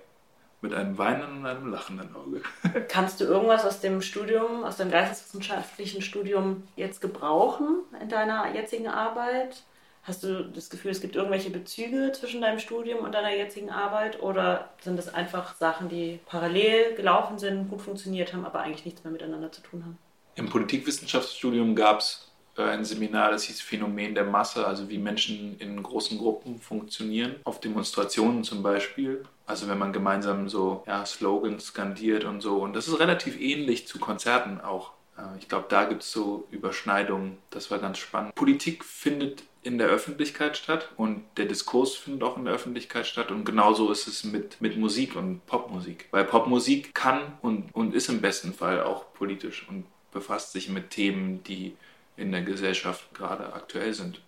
mit 0.62 0.74
einem 0.74 0.98
weinenden 0.98 1.39
und 1.39 1.45
einem 1.45 1.71
lachenden 1.71 2.15
Auge. 2.15 2.41
Kannst 2.89 3.19
du 3.19 3.25
irgendwas 3.25 3.65
aus 3.65 3.79
dem 3.79 4.01
Studium, 4.01 4.63
aus 4.63 4.77
dem 4.77 4.91
geisteswissenschaftlichen 4.91 6.01
Studium 6.01 6.63
jetzt 6.75 7.01
gebrauchen 7.01 7.79
in 8.01 8.09
deiner 8.09 8.53
jetzigen 8.53 8.88
Arbeit? 8.88 9.63
Hast 10.03 10.24
du 10.24 10.43
das 10.43 10.69
Gefühl, 10.69 10.91
es 10.91 11.01
gibt 11.01 11.15
irgendwelche 11.15 11.50
Bezüge 11.50 12.12
zwischen 12.13 12.41
deinem 12.41 12.59
Studium 12.59 13.00
und 13.00 13.13
deiner 13.13 13.36
jetzigen 13.36 13.69
Arbeit 13.69 14.21
oder 14.21 14.69
sind 14.81 14.98
das 14.98 15.13
einfach 15.13 15.55
Sachen, 15.55 15.89
die 15.89 16.19
parallel 16.25 16.95
gelaufen 16.95 17.38
sind, 17.38 17.69
gut 17.69 17.81
funktioniert 17.81 18.33
haben, 18.33 18.45
aber 18.45 18.62
eigentlich 18.62 18.86
nichts 18.86 19.03
mehr 19.03 19.12
miteinander 19.12 19.51
zu 19.51 19.62
tun 19.62 19.83
haben? 19.83 19.98
Im 20.39 20.48
Politikwissenschaftsstudium 20.48 21.75
gab 21.75 22.00
es 22.00 22.31
äh, 22.58 22.63
ein 22.63 22.86
Seminar, 22.86 23.31
das 23.31 23.43
hieß 23.43 23.60
Phänomen 23.60 24.15
der 24.15 24.24
Masse, 24.24 24.65
also 24.65 24.89
wie 24.89 24.98
Menschen 24.98 25.60
in 25.60 25.84
großen 25.84 26.17
Gruppen 26.17 26.62
funktionieren, 26.62 27.36
auf 27.43 27.60
Demonstrationen 27.60 28.46
zum 28.46 28.63
Beispiel. 28.63 29.25
Also 29.46 29.67
wenn 29.67 29.77
man 29.77 29.91
gemeinsam 29.91 30.48
so 30.48 30.84
ja, 30.88 31.05
Slogans 31.05 31.65
skandiert 31.67 32.24
und 32.24 32.39
so. 32.39 32.55
Und 32.62 32.74
das 32.74 32.88
ist 32.88 33.01
relativ 33.01 33.39
ähnlich 33.39 33.86
zu 33.86 34.00
Konzerten 34.00 34.62
auch. 34.62 34.93
Äh, 35.17 35.38
ich 35.39 35.50
glaube, 35.50 35.65
da 35.67 35.84
gibt 35.84 36.03
es 36.03 36.12
so 36.13 36.48
Überschneidungen. 36.51 37.38
Das 37.50 37.69
war 37.69 37.79
ganz 37.79 37.98
spannend. 37.98 38.34
Politik 38.36 38.86
findet 38.86 39.43
in 39.62 39.77
der 39.77 39.88
Öffentlichkeit 39.88 40.55
statt 40.55 40.88
und 40.96 41.25
der 41.36 41.48
Diskurs 41.48 41.96
findet 41.96 42.24
auch 42.24 42.38
in 42.38 42.46
der 42.46 42.53
Öffentlichkeit 42.53 43.05
statt 43.05 43.29
und 43.29 43.43
genauso 43.43 43.91
ist 43.91 44.08
es 44.08 44.24
mit, 44.24 44.62
mit 44.62 44.77
Musik 44.77 45.17
und 45.17 45.46
Popmusik. 45.48 46.08
Weil 46.12 46.24
Popmusik 46.24 46.96
kann 46.96 47.38
und, 47.41 47.75
und 47.75 47.93
ist 47.93 48.08
im 48.08 48.22
besten 48.22 48.53
Fall 48.53 48.81
auch 48.81 49.12
politisch 49.13 49.67
und 49.67 49.84
befasst 50.12 50.51
sich 50.51 50.70
mit 50.70 50.89
Themen, 50.89 51.44
die 51.44 51.75
in 52.18 52.32
der 52.32 52.42
Gesellschaft 52.42 53.13
gerade 53.13 53.54
aktuell 53.54 53.94
sind. 53.94 54.22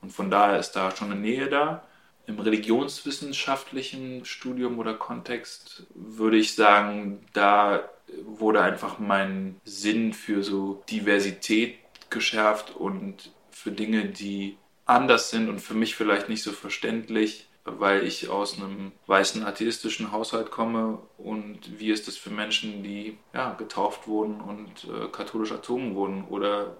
Und 0.00 0.12
von 0.12 0.30
daher 0.30 0.58
ist 0.58 0.72
da 0.72 0.94
schon 0.94 1.12
eine 1.12 1.20
Nähe 1.20 1.48
da. 1.48 1.84
Im 2.26 2.38
religionswissenschaftlichen 2.38 4.24
Studium 4.24 4.78
oder 4.78 4.94
Kontext 4.94 5.86
würde 5.94 6.36
ich 6.36 6.54
sagen, 6.54 7.24
da 7.32 7.88
wurde 8.24 8.60
einfach 8.60 8.98
mein 8.98 9.60
Sinn 9.64 10.12
für 10.12 10.42
so 10.42 10.82
Diversität 10.90 11.78
geschärft 12.10 12.74
und 12.76 13.32
für 13.50 13.70
Dinge, 13.72 14.06
die 14.06 14.56
anders 14.84 15.30
sind 15.30 15.48
und 15.48 15.60
für 15.60 15.74
mich 15.74 15.94
vielleicht 15.94 16.28
nicht 16.28 16.42
so 16.42 16.52
verständlich 16.52 17.47
weil 17.78 18.06
ich 18.06 18.28
aus 18.28 18.56
einem 18.56 18.92
weißen 19.06 19.44
atheistischen 19.44 20.12
Haushalt 20.12 20.50
komme 20.50 20.98
und 21.16 21.78
wie 21.78 21.90
ist 21.90 22.08
es 22.08 22.16
für 22.16 22.30
Menschen, 22.30 22.82
die 22.82 23.18
ja, 23.34 23.54
getauft 23.54 24.06
wurden 24.06 24.40
und 24.40 24.84
äh, 24.84 25.08
katholisch 25.08 25.50
erzogen 25.50 25.94
wurden 25.94 26.24
oder 26.24 26.76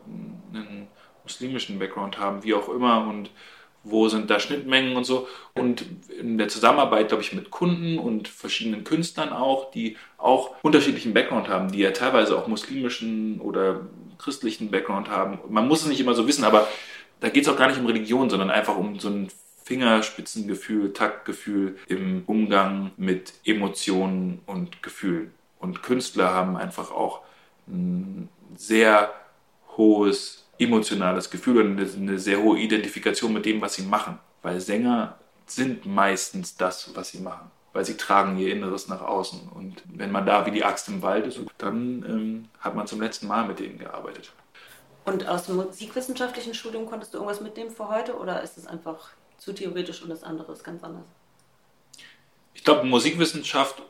einen 0.52 0.88
muslimischen 1.22 1.78
Background 1.78 2.18
haben, 2.18 2.42
wie 2.44 2.54
auch 2.54 2.68
immer 2.68 3.06
und 3.06 3.30
wo 3.84 4.08
sind 4.08 4.28
da 4.28 4.40
Schnittmengen 4.40 4.96
und 4.96 5.04
so. 5.04 5.28
Und 5.54 5.84
in 6.18 6.38
der 6.38 6.48
Zusammenarbeit, 6.48 7.08
glaube 7.08 7.22
ich, 7.22 7.32
mit 7.32 7.50
Kunden 7.50 7.98
und 7.98 8.28
verschiedenen 8.28 8.84
Künstlern 8.84 9.32
auch, 9.32 9.70
die 9.70 9.96
auch 10.16 10.54
unterschiedlichen 10.62 11.14
Background 11.14 11.48
haben, 11.48 11.70
die 11.70 11.78
ja 11.78 11.90
teilweise 11.92 12.36
auch 12.36 12.48
muslimischen 12.48 13.40
oder 13.40 13.86
christlichen 14.18 14.70
Background 14.70 15.08
haben. 15.08 15.38
Man 15.48 15.68
muss 15.68 15.82
es 15.82 15.88
nicht 15.88 16.00
immer 16.00 16.14
so 16.14 16.26
wissen, 16.26 16.44
aber 16.44 16.68
da 17.20 17.28
geht 17.28 17.44
es 17.44 17.48
auch 17.48 17.56
gar 17.56 17.68
nicht 17.68 17.78
um 17.78 17.86
Religion, 17.86 18.30
sondern 18.30 18.50
einfach 18.50 18.76
um 18.76 18.98
so 18.98 19.08
ein 19.08 19.28
Fingerspitzengefühl, 19.68 20.94
Taktgefühl 20.94 21.76
im 21.88 22.22
Umgang 22.24 22.92
mit 22.96 23.34
Emotionen 23.44 24.40
und 24.46 24.82
Gefühlen. 24.82 25.34
Und 25.58 25.82
Künstler 25.82 26.32
haben 26.32 26.56
einfach 26.56 26.90
auch 26.90 27.20
ein 27.66 28.30
sehr 28.56 29.12
hohes 29.76 30.46
emotionales 30.58 31.28
Gefühl 31.28 31.60
und 31.60 31.78
eine 31.78 32.18
sehr 32.18 32.42
hohe 32.42 32.58
Identifikation 32.58 33.30
mit 33.30 33.44
dem, 33.44 33.60
was 33.60 33.74
sie 33.74 33.82
machen. 33.82 34.18
Weil 34.40 34.58
Sänger 34.58 35.18
sind 35.44 35.84
meistens 35.84 36.56
das, 36.56 36.90
was 36.94 37.10
sie 37.10 37.18
machen. 37.18 37.50
Weil 37.74 37.84
sie 37.84 37.98
tragen 37.98 38.38
ihr 38.38 38.50
Inneres 38.50 38.88
nach 38.88 39.02
außen. 39.02 39.50
Und 39.54 39.82
wenn 39.92 40.10
man 40.10 40.24
da 40.24 40.46
wie 40.46 40.50
die 40.50 40.64
Axt 40.64 40.88
im 40.88 41.02
Wald 41.02 41.26
ist, 41.26 41.40
dann 41.58 42.06
ähm, 42.08 42.48
hat 42.58 42.74
man 42.74 42.86
zum 42.86 43.02
letzten 43.02 43.26
Mal 43.26 43.46
mit 43.46 43.58
denen 43.58 43.78
gearbeitet. 43.78 44.32
Und 45.04 45.28
aus 45.28 45.44
dem 45.44 45.56
musikwissenschaftlichen 45.56 46.54
Studium 46.54 46.86
konntest 46.86 47.12
du 47.12 47.18
irgendwas 47.18 47.42
mitnehmen 47.42 47.70
für 47.70 47.90
heute 47.90 48.16
oder 48.18 48.42
ist 48.42 48.56
es 48.56 48.66
einfach 48.66 49.10
zu 49.38 49.52
theoretisch 49.52 50.02
und 50.02 50.10
das 50.10 50.22
andere 50.22 50.52
ist 50.52 50.64
ganz 50.64 50.84
anders? 50.84 51.06
Ich 52.54 52.64
glaube, 52.64 52.84
Musikwissenschaft 52.84 53.82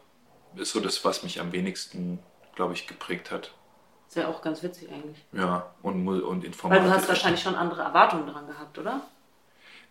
ist 0.57 0.73
so 0.73 0.81
das, 0.81 1.05
was 1.05 1.23
mich 1.23 1.41
am 1.41 1.53
wenigsten, 1.53 2.19
glaube 2.55 2.75
ich, 2.75 2.87
geprägt 2.87 3.31
hat. 3.31 3.53
Das 4.07 4.17
wäre 4.17 4.29
auch 4.29 4.41
ganz 4.41 4.63
witzig 4.63 4.91
eigentlich. 4.91 5.19
Ja, 5.33 5.75
und, 5.83 6.07
und 6.09 6.45
Informatik. 6.45 6.83
Weil 6.83 6.91
du 6.91 6.97
hast 6.97 7.09
wahrscheinlich 7.09 7.43
schon 7.43 7.55
andere 7.55 7.83
Erwartungen 7.83 8.27
dran 8.27 8.47
gehabt, 8.47 8.79
oder? 8.79 9.03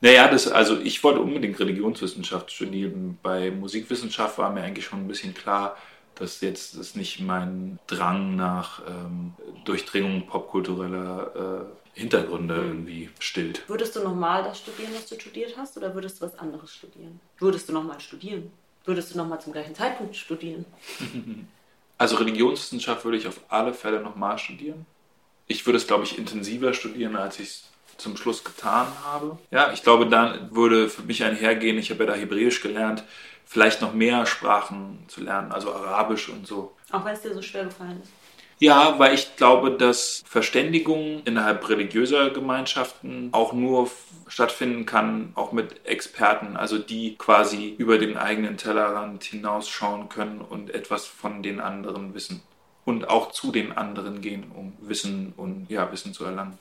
Naja, 0.01 0.27
das, 0.27 0.47
also 0.47 0.79
ich 0.79 1.03
wollte 1.03 1.21
unbedingt 1.21 1.59
Religionswissenschaft 1.59 2.51
studieren. 2.51 3.17
Bei 3.23 3.51
Musikwissenschaft 3.51 4.37
war 4.37 4.51
mir 4.51 4.61
eigentlich 4.61 4.85
schon 4.85 4.99
ein 4.99 5.07
bisschen 5.07 5.33
klar, 5.33 5.75
dass 6.19 6.41
jetzt 6.41 6.77
das 6.77 6.95
nicht 6.95 7.19
mein 7.19 7.79
Drang 7.87 8.35
nach 8.35 8.81
ähm, 8.87 9.33
Durchdringung 9.65 10.27
popkultureller 10.27 11.65
äh, 11.95 11.99
Hintergründe 11.99 12.55
mhm. 12.55 12.67
irgendwie 12.67 13.09
stillt. 13.19 13.67
Würdest 13.67 13.95
du 13.95 14.01
nochmal 14.01 14.43
das 14.43 14.59
studieren, 14.59 14.91
was 14.93 15.07
du 15.07 15.19
studiert 15.19 15.55
hast, 15.57 15.77
oder 15.77 15.93
würdest 15.95 16.21
du 16.21 16.25
was 16.25 16.37
anderes 16.37 16.73
studieren? 16.73 17.19
Würdest 17.39 17.69
du 17.69 17.73
nochmal 17.73 17.99
studieren? 17.99 18.51
Würdest 18.85 19.13
du 19.13 19.17
nochmal 19.17 19.41
zum 19.41 19.53
gleichen 19.53 19.75
Zeitpunkt 19.75 20.15
studieren? 20.15 20.65
Also 21.99 22.17
Religionswissenschaft 22.17 23.05
würde 23.05 23.17
ich 23.17 23.27
auf 23.27 23.39
alle 23.49 23.73
Fälle 23.73 23.99
nochmal 24.01 24.37
studieren. 24.37 24.85
Ich 25.47 25.65
würde 25.65 25.77
es, 25.77 25.87
glaube 25.87 26.03
ich, 26.03 26.17
intensiver 26.17 26.73
studieren, 26.73 27.15
als 27.15 27.39
ich 27.39 27.47
es 27.47 27.63
zum 27.97 28.15
Schluss 28.17 28.43
getan 28.43 28.87
habe. 29.03 29.39
Ja, 29.49 29.73
ich 29.73 29.81
glaube, 29.81 30.07
dann 30.07 30.53
würde 30.55 30.89
für 30.89 31.01
mich 31.01 31.23
einhergehen, 31.23 31.77
ich 31.77 31.89
habe 31.89 32.03
ja 32.03 32.11
da 32.11 32.15
Hebräisch 32.15 32.61
gelernt, 32.61 33.03
vielleicht 33.47 33.81
noch 33.81 33.93
mehr 33.93 34.25
Sprachen 34.25 35.05
zu 35.07 35.21
lernen, 35.21 35.51
also 35.51 35.73
Arabisch 35.73 36.29
und 36.29 36.45
so. 36.45 36.75
Auch 36.91 37.03
wenn 37.05 37.13
es 37.13 37.21
dir 37.21 37.33
so 37.33 37.41
schwer 37.41 37.65
gefallen 37.65 38.01
ist. 38.03 38.11
Ja, 38.59 38.97
weil 38.97 39.13
ich 39.13 39.35
glaube, 39.35 39.71
dass 39.71 40.23
Verständigung 40.27 41.21
innerhalb 41.25 41.69
religiöser 41.69 42.31
Gemeinschaften 42.31 43.29
auch 43.31 43.53
nur 43.53 43.89
stattfinden 44.27 44.85
kann, 44.85 45.31
auch 45.35 45.51
mit 45.51 45.85
Experten, 45.85 46.57
also 46.57 46.79
die 46.79 47.15
quasi 47.17 47.75
über 47.77 47.99
den 47.99 48.17
eigenen 48.17 48.57
Tellerrand 48.57 49.23
hinausschauen 49.23 50.09
können 50.09 50.41
und 50.41 50.71
etwas 50.71 51.05
von 51.05 51.43
den 51.43 51.59
anderen 51.59 52.15
wissen. 52.15 52.41
Und 52.83 53.09
auch 53.09 53.31
zu 53.31 53.51
den 53.51 53.73
anderen 53.73 54.21
gehen, 54.21 54.51
um 54.55 54.73
Wissen 54.79 55.33
und 55.37 55.67
ja, 55.69 55.91
Wissen 55.91 56.13
zu 56.13 56.25
erlangen. 56.25 56.57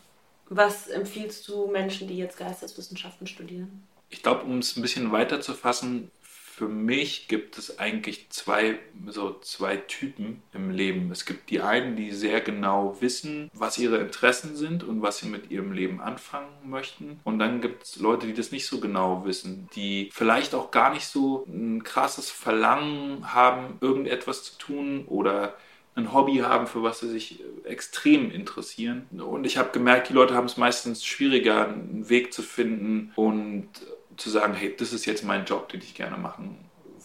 Was 0.49 0.88
empfiehlst 0.88 1.49
du 1.49 1.69
Menschen, 1.69 2.09
die 2.09 2.19
jetzt 2.19 2.37
Geisteswissenschaften 2.37 3.26
studieren? 3.26 3.85
Ich 4.11 4.23
glaube, 4.23 4.45
um 4.45 4.59
es 4.59 4.76
ein 4.76 4.83
bisschen 4.83 5.12
weiter 5.12 5.40
zu 5.40 5.55
fassen, 5.55 6.11
für 6.57 6.69
mich 6.69 7.29
gibt 7.29 7.59
es 7.59 7.79
eigentlich 7.79 8.31
zwei, 8.31 8.79
so 9.09 9.39
zwei 9.43 9.77
Typen 9.77 10.43
im 10.55 10.71
Leben. 10.71 11.11
Es 11.13 11.27
gibt 11.27 11.51
die 11.51 11.61
einen, 11.61 11.97
die 11.97 12.13
sehr 12.13 12.41
genau 12.41 12.97
wissen, 13.03 13.51
was 13.53 13.77
ihre 13.77 13.99
Interessen 13.99 14.57
sind 14.57 14.83
und 14.83 15.03
was 15.03 15.19
sie 15.19 15.29
mit 15.29 15.51
ihrem 15.51 15.73
Leben 15.73 16.01
anfangen 16.01 16.49
möchten. 16.65 17.21
Und 17.25 17.41
dann 17.41 17.61
gibt 17.61 17.83
es 17.83 17.97
Leute, 17.97 18.27
die 18.27 18.33
das 18.33 18.53
nicht 18.53 18.67
so 18.67 18.81
genau 18.81 19.27
wissen, 19.27 19.69
die 19.77 20.09
vielleicht 20.15 20.55
auch 20.55 20.71
gar 20.71 20.95
nicht 20.95 21.07
so 21.07 21.45
ein 21.47 21.85
krasses 21.85 22.31
Verlangen 22.31 23.35
haben, 23.35 23.77
irgendetwas 23.83 24.42
zu 24.45 24.57
tun 24.57 25.05
oder 25.09 25.59
ein 25.95 26.14
Hobby 26.14 26.37
haben, 26.37 26.66
für 26.66 26.83
was 26.83 27.01
sie 27.01 27.11
sich 27.11 27.45
extrem 27.64 28.31
interessieren. 28.31 29.07
Und 29.11 29.45
ich 29.45 29.59
habe 29.59 29.73
gemerkt, 29.73 30.09
die 30.09 30.14
Leute 30.14 30.33
haben 30.33 30.47
es 30.47 30.57
meistens 30.57 31.05
schwieriger, 31.05 31.69
einen 31.69 32.09
Weg 32.09 32.33
zu 32.33 32.40
finden 32.40 33.12
und 33.14 33.69
zu 34.16 34.31
sagen, 34.31 34.55
hey, 34.55 34.74
das 34.76 34.92
ist 34.92 35.07
jetzt 35.07 35.24
mein 35.24 35.44
Job, 35.44 35.68
den 35.68 35.81
ich 35.81 35.94
gerne 35.94 36.16
machen 36.16 36.59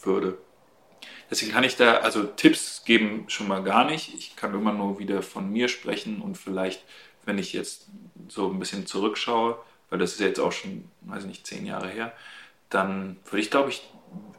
würde. 0.03 0.37
Deswegen 1.29 1.51
kann 1.51 1.63
ich 1.63 1.77
da, 1.77 1.99
also 1.99 2.23
Tipps 2.23 2.83
geben 2.85 3.25
schon 3.27 3.47
mal 3.47 3.63
gar 3.63 3.85
nicht. 3.85 4.13
Ich 4.13 4.35
kann 4.35 4.53
immer 4.53 4.73
nur 4.73 4.99
wieder 4.99 5.21
von 5.21 5.49
mir 5.51 5.69
sprechen 5.69 6.21
und 6.21 6.37
vielleicht, 6.37 6.83
wenn 7.25 7.37
ich 7.37 7.53
jetzt 7.53 7.87
so 8.27 8.49
ein 8.49 8.59
bisschen 8.59 8.85
zurückschaue, 8.85 9.57
weil 9.89 9.99
das 9.99 10.13
ist 10.13 10.19
jetzt 10.19 10.39
auch 10.39 10.51
schon, 10.51 10.89
weiß 11.01 11.23
ich 11.23 11.29
nicht, 11.29 11.47
zehn 11.47 11.65
Jahre 11.65 11.89
her, 11.89 12.13
dann 12.69 13.17
würde 13.25 13.41
ich, 13.41 13.51
glaube 13.51 13.69
ich, 13.69 13.89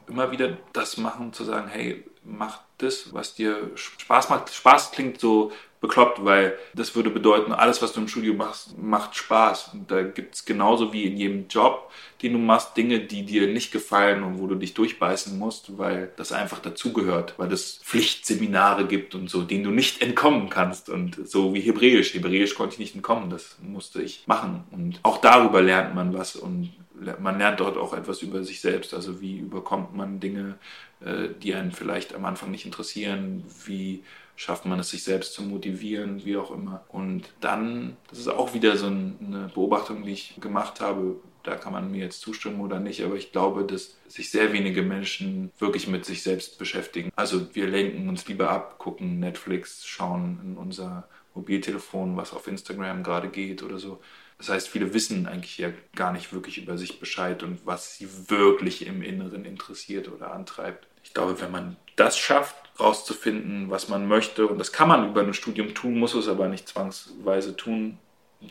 immer 0.07 0.31
wieder 0.31 0.57
das 0.73 0.97
machen, 0.97 1.33
zu 1.33 1.43
sagen, 1.43 1.67
hey, 1.67 2.03
mach 2.23 2.61
das, 2.77 3.13
was 3.13 3.35
dir 3.35 3.71
Spaß 3.75 4.29
macht. 4.29 4.53
Spaß 4.53 4.91
klingt 4.91 5.19
so 5.19 5.51
bekloppt, 5.83 6.23
weil 6.23 6.57
das 6.73 6.95
würde 6.95 7.09
bedeuten, 7.09 7.51
alles, 7.51 7.81
was 7.81 7.91
du 7.91 7.99
im 7.99 8.07
Studio 8.07 8.33
machst, 8.33 8.77
macht 8.77 9.17
Spaß. 9.17 9.71
Und 9.73 9.91
da 9.91 10.01
gibt 10.01 10.33
es 10.33 10.45
genauso 10.45 10.93
wie 10.93 11.03
in 11.03 11.17
jedem 11.17 11.49
Job, 11.49 11.91
den 12.21 12.31
du 12.31 12.39
machst, 12.39 12.77
Dinge, 12.77 13.01
die 13.01 13.25
dir 13.25 13.47
nicht 13.47 13.73
gefallen 13.73 14.23
und 14.23 14.39
wo 14.39 14.47
du 14.47 14.55
dich 14.55 14.73
durchbeißen 14.73 15.37
musst, 15.37 15.77
weil 15.77 16.13
das 16.15 16.31
einfach 16.31 16.59
dazugehört, 16.59 17.33
weil 17.35 17.51
es 17.51 17.81
Pflichtseminare 17.83 18.87
gibt 18.87 19.13
und 19.13 19.29
so, 19.29 19.41
denen 19.41 19.65
du 19.65 19.71
nicht 19.71 20.01
entkommen 20.01 20.49
kannst. 20.49 20.89
Und 20.89 21.27
so 21.27 21.53
wie 21.53 21.59
Hebräisch. 21.59 22.13
Hebräisch 22.13 22.55
konnte 22.55 22.75
ich 22.75 22.79
nicht 22.79 22.95
entkommen, 22.95 23.29
das 23.29 23.57
musste 23.61 24.01
ich 24.01 24.23
machen. 24.25 24.63
Und 24.71 25.01
auch 25.03 25.17
darüber 25.17 25.61
lernt 25.61 25.93
man 25.93 26.13
was 26.13 26.37
und 26.37 26.71
man 27.19 27.37
lernt 27.37 27.59
dort 27.59 27.75
auch 27.75 27.93
etwas 27.93 28.21
über 28.21 28.45
sich 28.45 28.61
selbst. 28.61 28.93
Also 28.93 29.19
wie 29.19 29.37
überkommt 29.37 29.93
man 29.93 30.21
Dinge, 30.21 30.55
äh, 31.03 31.27
die 31.41 31.53
einen 31.53 31.73
vielleicht 31.73 32.15
am 32.15 32.23
Anfang 32.23 32.51
nicht 32.51 32.65
interessieren, 32.65 33.43
wie 33.65 34.05
schafft 34.35 34.65
man 34.65 34.79
es, 34.79 34.89
sich 34.89 35.03
selbst 35.03 35.33
zu 35.33 35.43
motivieren, 35.43 36.25
wie 36.25 36.37
auch 36.37 36.51
immer. 36.51 36.83
Und 36.89 37.29
dann, 37.39 37.97
das 38.09 38.19
ist 38.19 38.27
auch 38.27 38.53
wieder 38.53 38.77
so 38.77 38.87
eine 38.87 39.51
Beobachtung, 39.53 40.03
die 40.03 40.11
ich 40.11 40.35
gemacht 40.39 40.81
habe, 40.81 41.17
da 41.43 41.55
kann 41.55 41.73
man 41.73 41.91
mir 41.91 42.05
jetzt 42.05 42.21
zustimmen 42.21 42.61
oder 42.61 42.79
nicht, 42.79 43.03
aber 43.03 43.15
ich 43.15 43.31
glaube, 43.31 43.65
dass 43.65 43.97
sich 44.07 44.31
sehr 44.31 44.53
wenige 44.53 44.81
Menschen 44.81 45.51
wirklich 45.59 45.87
mit 45.87 46.05
sich 46.05 46.23
selbst 46.23 46.57
beschäftigen. 46.57 47.11
Also 47.15 47.53
wir 47.53 47.67
lenken 47.67 48.07
uns 48.07 48.25
lieber 48.27 48.49
ab, 48.49 48.79
gucken 48.79 49.19
Netflix, 49.19 49.85
schauen 49.85 50.39
in 50.43 50.57
unser 50.57 51.07
Mobiltelefon, 51.35 52.15
was 52.15 52.33
auf 52.33 52.47
Instagram 52.47 53.03
gerade 53.03 53.27
geht 53.27 53.61
oder 53.61 53.77
so. 53.77 53.99
Das 54.37 54.49
heißt, 54.49 54.69
viele 54.69 54.93
wissen 54.93 55.27
eigentlich 55.27 55.57
ja 55.57 55.69
gar 55.95 56.11
nicht 56.11 56.33
wirklich 56.33 56.57
über 56.57 56.77
sich 56.77 56.99
Bescheid 56.99 57.43
und 57.43 57.65
was 57.65 57.97
sie 57.97 58.07
wirklich 58.29 58.87
im 58.87 59.01
Inneren 59.01 59.45
interessiert 59.45 60.09
oder 60.09 60.33
antreibt. 60.33 60.87
Ich 61.03 61.13
glaube, 61.13 61.39
wenn 61.41 61.51
man 61.51 61.77
das 61.95 62.17
schafft, 62.17 62.55
rauszufinden, 62.79 63.69
was 63.69 63.89
man 63.89 64.07
möchte, 64.07 64.47
und 64.47 64.57
das 64.57 64.71
kann 64.71 64.87
man 64.87 65.09
über 65.09 65.21
ein 65.21 65.33
Studium 65.33 65.73
tun, 65.73 65.99
muss 65.99 66.15
es 66.15 66.27
aber 66.27 66.47
nicht 66.47 66.67
zwangsweise 66.67 67.55
tun, 67.55 67.99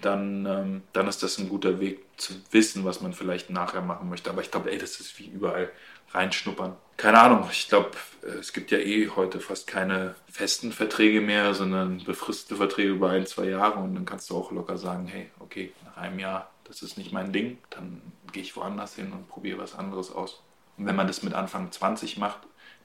dann, 0.00 0.46
ähm, 0.46 0.82
dann 0.92 1.08
ist 1.08 1.22
das 1.22 1.38
ein 1.38 1.48
guter 1.48 1.80
Weg 1.80 2.04
zu 2.16 2.34
wissen, 2.50 2.84
was 2.84 3.00
man 3.00 3.12
vielleicht 3.12 3.50
nachher 3.50 3.82
machen 3.82 4.08
möchte. 4.08 4.30
Aber 4.30 4.40
ich 4.40 4.50
glaube, 4.50 4.70
ey, 4.70 4.78
das 4.78 5.00
ist 5.00 5.18
wie 5.18 5.26
überall 5.26 5.70
reinschnuppern. 6.12 6.76
Keine 6.96 7.20
Ahnung, 7.20 7.48
ich 7.50 7.68
glaube, 7.68 7.90
es 8.22 8.52
gibt 8.52 8.70
ja 8.70 8.78
eh 8.78 9.08
heute 9.08 9.40
fast 9.40 9.66
keine 9.66 10.14
festen 10.30 10.72
Verträge 10.72 11.20
mehr, 11.20 11.54
sondern 11.54 12.02
befristete 12.04 12.56
Verträge 12.56 12.90
über 12.90 13.10
ein, 13.10 13.26
zwei 13.26 13.46
Jahre 13.46 13.80
und 13.80 13.94
dann 13.94 14.04
kannst 14.04 14.30
du 14.30 14.36
auch 14.36 14.52
locker 14.52 14.78
sagen, 14.78 15.06
hey, 15.06 15.30
okay, 15.40 15.72
nach 15.84 15.96
einem 15.96 16.18
Jahr, 16.18 16.50
das 16.64 16.82
ist 16.82 16.96
nicht 16.96 17.12
mein 17.12 17.32
Ding, 17.32 17.58
dann 17.70 18.00
gehe 18.32 18.42
ich 18.42 18.56
woanders 18.56 18.94
hin 18.94 19.12
und 19.12 19.28
probiere 19.28 19.58
was 19.58 19.74
anderes 19.74 20.12
aus. 20.12 20.42
Und 20.76 20.86
wenn 20.86 20.96
man 20.96 21.06
das 21.06 21.22
mit 21.22 21.34
Anfang 21.34 21.72
20 21.72 22.18
macht, 22.18 22.38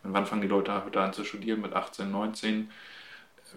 wann 0.03 0.25
fangen 0.25 0.41
die 0.41 0.47
Leute 0.47 0.83
heute 0.83 1.01
an 1.01 1.13
zu 1.13 1.23
studieren? 1.23 1.61
Mit 1.61 1.73
18, 1.73 2.09
19. 2.11 2.69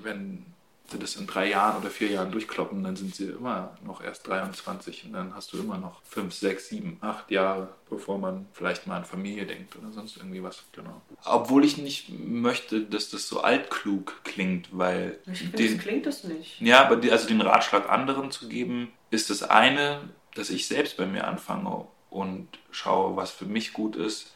Wenn 0.02 0.46
sie 0.90 0.98
das 0.98 1.16
in 1.16 1.26
drei 1.26 1.48
Jahren 1.50 1.80
oder 1.80 1.90
vier 1.90 2.08
Jahren 2.10 2.32
durchkloppen, 2.32 2.82
dann 2.82 2.96
sind 2.96 3.14
sie 3.14 3.26
immer 3.26 3.76
noch 3.84 4.02
erst 4.02 4.26
23 4.26 5.06
und 5.06 5.12
dann 5.12 5.34
hast 5.34 5.52
du 5.52 5.58
immer 5.58 5.78
noch 5.78 6.02
fünf, 6.02 6.34
sechs, 6.34 6.68
sieben, 6.68 6.98
acht 7.00 7.30
Jahre, 7.30 7.68
bevor 7.88 8.18
man 8.18 8.46
vielleicht 8.52 8.86
mal 8.86 8.96
an 8.96 9.04
Familie 9.04 9.46
denkt 9.46 9.76
oder 9.76 9.92
sonst 9.92 10.16
irgendwie 10.16 10.42
was. 10.42 10.64
Genau. 10.72 11.00
Obwohl 11.24 11.64
ich 11.64 11.78
nicht 11.78 12.08
möchte, 12.08 12.82
dass 12.82 13.10
das 13.10 13.28
so 13.28 13.40
altklug 13.40 14.24
klingt, 14.24 14.68
weil. 14.72 15.18
Ich 15.30 15.38
finde, 15.38 15.56
den, 15.56 15.76
das 15.76 15.84
klingt 15.84 16.06
das 16.06 16.24
nicht. 16.24 16.60
Ja, 16.60 16.84
aber 16.84 16.96
die, 16.96 17.10
also 17.10 17.28
den 17.28 17.40
Ratschlag 17.40 17.88
anderen 17.88 18.30
zu 18.30 18.48
geben, 18.48 18.92
ist 19.10 19.30
das 19.30 19.42
eine, 19.42 20.00
dass 20.34 20.50
ich 20.50 20.66
selbst 20.66 20.96
bei 20.96 21.06
mir 21.06 21.26
anfange 21.26 21.86
und 22.10 22.48
schaue, 22.70 23.16
was 23.16 23.30
für 23.30 23.46
mich 23.46 23.72
gut 23.72 23.96
ist. 23.96 24.32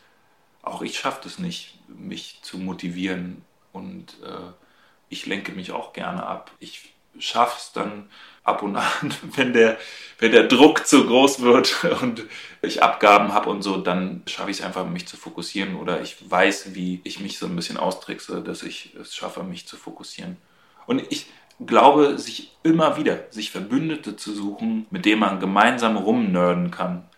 Auch 0.65 0.83
ich 0.83 0.99
schaffe 0.99 1.27
es 1.29 1.39
nicht, 1.39 1.79
mich 1.89 2.39
zu 2.43 2.59
motivieren 2.59 3.43
und 3.73 4.17
äh, 4.25 4.53
ich 5.09 5.27
lenke 5.27 5.53
mich 5.53 5.73
auch 5.73 5.93
gerne 5.93 6.25
ab. 6.25 6.51
Ich 6.59 6.95
schaffe 7.19 7.57
es 7.59 7.73
dann 7.73 8.09
ab 8.43 8.63
und 8.63 8.77
an, 8.77 9.15
wenn 9.23 9.53
der, 9.53 9.79
wenn 10.19 10.33
der 10.33 10.49
Druck 10.49 10.87
zu 10.87 11.07
groß 11.07 11.43
wird 11.43 11.85
und 12.03 12.25
ich 12.63 12.83
Abgaben 12.83 13.33
habe 13.33 13.51
und 13.51 13.63
so, 13.63 13.77
dann 13.77 14.23
schaffe 14.27 14.51
ich 14.51 14.59
es 14.59 14.65
einfach, 14.65 14.87
mich 14.87 15.07
zu 15.07 15.17
fokussieren 15.17 15.77
oder 15.77 16.01
ich 16.01 16.31
weiß, 16.31 16.75
wie 16.75 17.01
ich 17.05 17.21
mich 17.21 17.39
so 17.39 17.47
ein 17.47 17.57
bisschen 17.57 17.77
austrickse, 17.77 18.43
dass 18.43 18.63
ich 18.63 18.95
es 19.01 19.15
schaffe, 19.15 19.43
mich 19.43 19.67
zu 19.67 19.77
fokussieren. 19.77 20.37
Und 20.87 21.03
ich, 21.11 21.27
glaube, 21.61 22.19
sich 22.19 22.53
immer 22.63 22.97
wieder, 22.97 23.27
sich 23.31 23.51
Verbündete 23.51 24.17
zu 24.17 24.35
suchen, 24.35 24.87
mit 24.91 25.05
denen 25.05 25.21
man 25.21 25.41
gemeinsam 25.41 25.97
rumnörden 25.97 26.71
kann. 26.71 27.09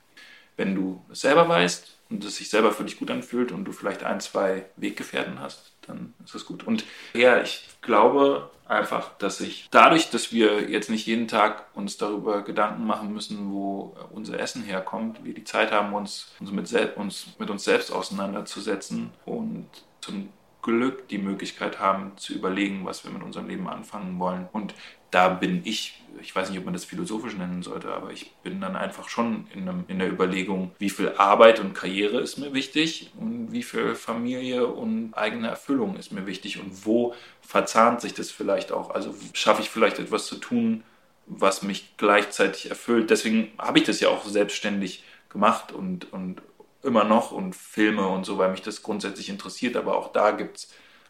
Wenn 0.56 0.74
du 0.74 1.02
es 1.11 1.20
selber 1.20 1.48
weißt 1.48 1.95
und 2.10 2.24
es 2.24 2.36
sich 2.36 2.50
selber 2.50 2.72
für 2.72 2.84
dich 2.84 2.98
gut 2.98 3.10
anfühlt 3.10 3.52
und 3.52 3.64
du 3.64 3.72
vielleicht 3.72 4.04
ein, 4.04 4.20
zwei 4.20 4.66
Weggefährten 4.76 5.40
hast, 5.40 5.72
dann 5.86 6.14
ist 6.24 6.34
das 6.34 6.44
gut. 6.44 6.66
Und 6.66 6.84
ja, 7.14 7.40
ich 7.40 7.66
glaube 7.82 8.50
einfach, 8.66 9.16
dass 9.18 9.40
ich 9.40 9.68
dadurch, 9.70 10.10
dass 10.10 10.32
wir 10.32 10.68
jetzt 10.70 10.90
nicht 10.90 11.06
jeden 11.06 11.28
Tag 11.28 11.66
uns 11.74 11.96
darüber 11.96 12.42
Gedanken 12.42 12.86
machen 12.86 13.12
müssen, 13.12 13.52
wo 13.52 13.96
unser 14.12 14.38
Essen 14.38 14.62
herkommt, 14.62 15.24
wir 15.24 15.34
die 15.34 15.44
Zeit 15.44 15.72
haben, 15.72 15.92
uns, 15.94 16.32
uns, 16.40 16.50
mit, 16.50 16.72
uns 16.96 17.26
mit 17.38 17.50
uns 17.50 17.64
selbst 17.64 17.92
auseinanderzusetzen 17.92 19.10
und 19.24 19.68
zum 20.00 20.30
Glück 20.62 21.08
die 21.08 21.18
Möglichkeit 21.18 21.78
haben 21.78 22.12
zu 22.16 22.34
überlegen, 22.34 22.84
was 22.84 23.04
wir 23.04 23.12
mit 23.12 23.22
unserem 23.22 23.48
Leben 23.48 23.68
anfangen 23.68 24.18
wollen. 24.18 24.48
Und 24.52 24.74
da 25.12 25.28
bin 25.28 25.62
ich, 25.64 26.02
ich 26.20 26.35
weiß 26.35 26.50
nicht, 26.50 26.59
ob 26.59 26.64
man 26.64 26.74
das 26.74 26.85
philosophisch 26.85 27.35
nennen 27.37 27.62
sollte, 27.62 27.92
aber 27.92 28.11
ich 28.11 28.33
bin 28.42 28.61
dann 28.61 28.76
einfach 28.76 29.09
schon 29.09 29.46
in, 29.55 29.68
einem, 29.68 29.85
in 29.88 29.98
der 29.98 30.11
Überlegung, 30.11 30.72
wie 30.79 30.90
viel 30.90 31.12
Arbeit 31.16 31.61
und 31.61 31.74
Karriere 31.74 32.20
ist 32.20 32.37
mir 32.38 32.55
wichtig 32.55 33.11
und 33.18 33.52
wie 33.52 33.62
viel 33.62 33.94
Familie 33.94 34.66
und 34.66 35.14
eigene 35.14 35.48
Erfüllung 35.48 35.96
ist 35.96 36.12
mir 36.12 36.26
wichtig 36.26 36.61
und 36.61 36.87
wo 36.87 37.14
verzahnt 37.40 38.00
sich 38.00 38.14
das 38.14 38.31
vielleicht 38.31 38.72
auch. 38.72 38.90
Also 38.90 39.14
schaffe 39.33 39.62
ich 39.62 39.70
vielleicht 39.70 39.98
etwas 39.98 40.26
zu 40.26 40.37
tun, 40.37 40.83
was 41.26 41.62
mich 41.62 41.96
gleichzeitig 41.96 42.70
erfüllt. 42.70 43.11
Deswegen 43.11 43.50
habe 43.59 43.79
ich 43.79 43.85
das 43.85 44.00
ja 44.00 44.09
auch 44.09 44.24
selbstständig 44.24 45.05
gemacht 45.29 45.72
und, 45.72 46.12
und 46.12 46.42
immer 46.83 47.05
noch 47.05 47.33
und 47.33 47.55
Filme 47.55 48.07
und 48.07 48.24
so, 48.24 48.38
weil 48.38 48.50
mich 48.50 48.62
das 48.62 48.83
grundsätzlich 48.83 49.29
interessiert. 49.29 49.76
Aber 49.76 49.96
auch 49.96 50.12
da 50.12 50.31
gibt 50.31 50.59
es 50.59 50.68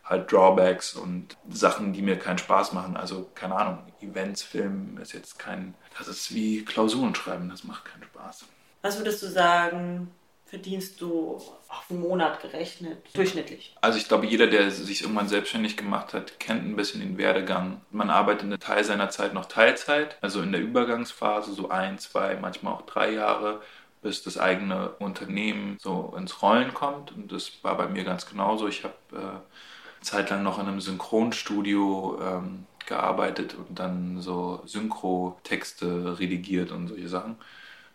halt 0.09 0.33
Drawbacks 0.33 0.95
und 0.95 1.37
Sachen, 1.49 1.92
die 1.92 2.03
mir 2.03 2.19
keinen 2.19 2.38
Spaß 2.38 2.73
machen. 2.73 2.97
Also, 2.97 3.29
keine 3.35 3.57
Ahnung, 3.57 3.79
Events, 4.01 4.42
Filmen 4.42 4.99
ist 4.99 5.12
jetzt 5.12 5.38
kein. 5.38 5.75
Das 5.99 6.09
ist 6.09 6.35
wie 6.35 6.64
Klausuren 6.64 7.14
schreiben, 7.14 7.49
das 7.49 7.64
macht 7.64 7.85
keinen 7.87 8.05
Spaß. 8.05 8.45
Was 8.83 8.99
würdest 8.99 9.23
du 9.23 9.27
sagen, 9.27 10.11
verdienst 10.45 11.01
du 11.01 11.42
auf 11.69 11.90
einen 11.90 12.01
Monat 12.01 12.40
gerechnet, 12.40 12.99
durchschnittlich? 13.14 13.75
Also 13.81 13.99
ich 13.99 14.07
glaube, 14.07 14.27
jeder, 14.27 14.47
der 14.47 14.71
sich 14.71 15.03
irgendwann 15.03 15.29
selbstständig 15.29 15.77
gemacht 15.77 16.14
hat, 16.14 16.38
kennt 16.38 16.64
ein 16.64 16.77
bisschen 16.77 17.01
den 17.01 17.19
Werdegang. 17.19 17.81
Man 17.90 18.11
arbeitet 18.11 18.45
einen 18.45 18.61
Teil 18.61 18.85
seiner 18.85 19.11
Zeit 19.11 19.35
noch 19.35 19.47
Teilzeit, 19.47 20.19
also 20.21 20.40
in 20.40 20.53
der 20.53 20.61
Übergangsphase, 20.61 21.53
so 21.53 21.69
ein, 21.69 21.99
zwei, 21.99 22.37
manchmal 22.37 22.75
auch 22.75 22.83
drei 22.83 23.11
Jahre 23.11 23.61
bis 24.03 24.23
das 24.23 24.38
eigene 24.38 24.90
Unternehmen 25.01 25.79
so 25.81 26.14
ins 26.16 26.40
Rollen 26.40 26.73
kommt. 26.75 27.11
Und 27.12 27.33
das 27.33 27.64
war 27.64 27.77
bei 27.77 27.88
mir 27.88 28.05
ganz 28.05 28.27
genauso. 28.27 28.69
Ich 28.69 28.85
habe 28.85 28.95
äh, 29.12 29.40
zeitlang 30.07 30.42
noch 30.42 30.59
in 30.59 30.66
einem 30.66 30.81
Synchronstudio 30.81 32.19
ähm, 32.23 32.66
gearbeitet 32.87 33.55
und 33.55 33.79
dann 33.79 34.21
so 34.21 34.62
Synchro-Texte 34.64 36.19
redigiert 36.19 36.71
und 36.71 36.88
solche 36.88 37.09
Sachen. 37.09 37.37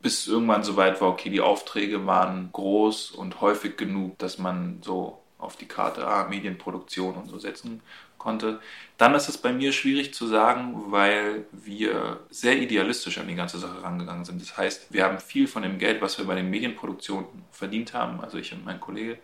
Bis 0.02 0.28
irgendwann 0.28 0.63
so 0.63 0.76
weit 0.76 1.00
war, 1.00 1.10
okay, 1.10 1.30
die 1.30 1.41
Aufträge 1.41 2.06
waren 2.06 2.50
groß 2.52 3.12
und 3.12 3.39
häufig 3.39 3.78
genug, 3.78 4.17
dass 4.19 4.38
man 4.38 4.80
so 4.82 5.21
auf 5.38 5.56
die 5.56 5.67
Karte 5.67 6.06
ah, 6.06 6.28
Medienproduktion 6.28 7.15
und 7.15 7.30
so 7.30 7.39
setzen 7.39 7.82
konnte. 8.17 8.60
Dann 8.97 9.15
ist 9.15 9.30
es 9.30 9.38
bei 9.38 9.54
mir 9.54 9.71
schwierig 9.71 10.13
zu 10.13 10.28
sagen, 10.28 10.91
weil 10.91 11.45
wir 11.52 12.19
sehr 12.30 12.58
idealistisch 12.58 13.17
an 13.17 13.28
die 13.28 13.36
ganze 13.36 13.58
Sache 13.58 13.82
rangegangen 13.82 14.26
sind. 14.26 14.41
Das 14.41 14.58
heißt, 14.58 14.93
wir 14.93 15.04
haben 15.04 15.19
viel 15.19 15.47
von 15.47 15.63
dem 15.63 15.80
Geld, 15.80 16.02
was 16.02 16.17
wir 16.17 16.26
bei 16.26 16.36
den 16.36 16.50
Medienproduktionen 16.50 17.26
verdient 17.52 17.93
haben, 17.93 18.21
also 18.21 18.38
ich 18.38 18.54
und 18.54 18.65
mein 18.65 18.80
Kollege, 18.80 19.17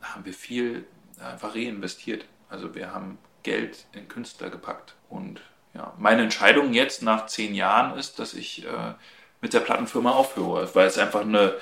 haben 0.00 0.24
wir 0.24 0.34
viel 0.34 0.84
einfach 1.22 1.54
reinvestiert. 1.54 2.24
Also 2.48 2.74
wir 2.74 2.92
haben 2.92 3.18
Geld 3.42 3.86
in 3.92 4.08
Künstler 4.08 4.50
gepackt. 4.50 4.94
Und 5.08 5.40
ja, 5.74 5.94
meine 5.98 6.22
Entscheidung 6.22 6.72
jetzt 6.72 7.02
nach 7.02 7.26
zehn 7.26 7.54
Jahren 7.54 7.98
ist, 7.98 8.18
dass 8.18 8.34
ich 8.34 8.64
äh, 8.64 8.94
mit 9.40 9.52
der 9.52 9.60
Plattenfirma 9.60 10.12
aufhöre, 10.12 10.74
weil 10.74 10.86
es 10.86 10.98
einfach 10.98 11.22
eine 11.22 11.54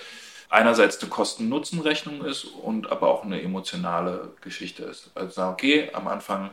einerseits 0.51 1.01
eine 1.01 1.09
Kosten-Nutzen-Rechnung 1.09 2.25
ist 2.25 2.45
und 2.45 2.91
aber 2.91 3.09
auch 3.09 3.25
eine 3.25 3.41
emotionale 3.41 4.35
Geschichte 4.41 4.83
ist. 4.83 5.11
Also 5.15 5.45
okay, 5.45 5.91
am 5.95 6.09
Anfang 6.09 6.51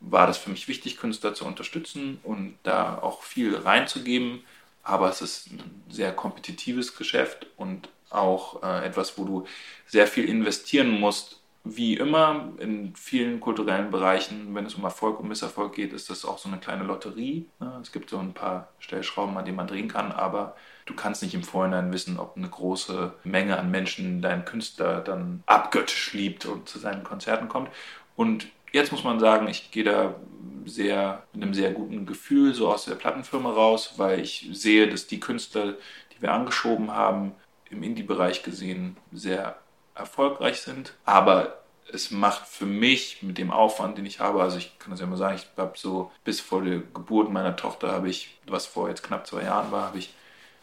war 0.00 0.26
das 0.26 0.38
für 0.38 0.50
mich 0.50 0.68
wichtig, 0.68 0.96
Künstler 0.96 1.34
zu 1.34 1.44
unterstützen 1.44 2.18
und 2.22 2.56
da 2.62 2.98
auch 2.98 3.22
viel 3.22 3.56
reinzugeben, 3.56 4.44
aber 4.82 5.10
es 5.10 5.22
ist 5.22 5.50
ein 5.52 5.82
sehr 5.90 6.12
kompetitives 6.12 6.96
Geschäft 6.96 7.46
und 7.56 7.88
auch 8.10 8.62
äh, 8.62 8.86
etwas, 8.86 9.18
wo 9.18 9.24
du 9.24 9.46
sehr 9.86 10.06
viel 10.06 10.28
investieren 10.28 10.90
musst. 11.00 11.40
Wie 11.64 11.94
immer 11.94 12.52
in 12.58 12.94
vielen 12.96 13.40
kulturellen 13.40 13.90
Bereichen, 13.90 14.54
wenn 14.54 14.66
es 14.66 14.74
um 14.74 14.82
Erfolg 14.82 15.20
und 15.20 15.28
Misserfolg 15.28 15.74
geht, 15.74 15.92
ist 15.92 16.10
das 16.10 16.24
auch 16.24 16.38
so 16.38 16.48
eine 16.48 16.58
kleine 16.58 16.84
Lotterie. 16.84 17.46
Ne? 17.60 17.78
Es 17.80 17.92
gibt 17.92 18.10
so 18.10 18.18
ein 18.18 18.34
paar 18.34 18.68
Stellschrauben, 18.80 19.36
an 19.36 19.44
denen 19.44 19.56
man 19.56 19.68
drehen 19.68 19.88
kann, 19.88 20.10
aber 20.10 20.56
Du 20.84 20.94
kannst 20.94 21.22
nicht 21.22 21.34
im 21.34 21.44
Vorhinein 21.44 21.92
wissen, 21.92 22.18
ob 22.18 22.36
eine 22.36 22.48
große 22.48 23.14
Menge 23.24 23.58
an 23.58 23.70
Menschen 23.70 24.20
deinen 24.20 24.44
Künstler 24.44 25.00
dann 25.00 25.42
abgöttisch 25.46 26.12
liebt 26.12 26.44
und 26.46 26.68
zu 26.68 26.78
seinen 26.78 27.04
Konzerten 27.04 27.48
kommt. 27.48 27.70
Und 28.16 28.48
jetzt 28.72 28.90
muss 28.90 29.04
man 29.04 29.20
sagen, 29.20 29.46
ich 29.48 29.70
gehe 29.70 29.84
da 29.84 30.16
sehr 30.64 31.22
mit 31.32 31.42
einem 31.42 31.54
sehr 31.54 31.72
guten 31.72 32.04
Gefühl 32.06 32.54
so 32.54 32.68
aus 32.68 32.84
der 32.84 32.96
Plattenfirma 32.96 33.50
raus, 33.50 33.94
weil 33.96 34.20
ich 34.20 34.48
sehe, 34.52 34.88
dass 34.88 35.06
die 35.06 35.20
Künstler, 35.20 35.74
die 36.12 36.22
wir 36.22 36.32
angeschoben 36.32 36.90
haben, 36.90 37.32
im 37.70 37.82
Indie-Bereich 37.82 38.42
gesehen 38.42 38.96
sehr 39.12 39.56
erfolgreich 39.94 40.60
sind. 40.60 40.94
Aber 41.04 41.62
es 41.92 42.10
macht 42.10 42.46
für 42.46 42.66
mich 42.66 43.22
mit 43.22 43.38
dem 43.38 43.50
Aufwand, 43.50 43.98
den 43.98 44.06
ich 44.06 44.20
habe, 44.20 44.42
also 44.42 44.56
ich 44.56 44.78
kann 44.78 44.90
das 44.90 45.00
ja 45.00 45.06
mal 45.06 45.16
sagen, 45.16 45.36
ich 45.36 45.46
habe 45.56 45.76
so 45.76 46.10
bis 46.24 46.40
vor 46.40 46.62
der 46.62 46.78
Geburt 46.78 47.30
meiner 47.30 47.56
Tochter 47.56 47.92
habe 47.92 48.08
ich, 48.08 48.38
was 48.46 48.66
vor 48.66 48.88
jetzt 48.88 49.02
knapp 49.02 49.26
zwei 49.26 49.42
Jahren 49.42 49.70
war, 49.72 49.88
habe 49.88 49.98
ich 49.98 50.14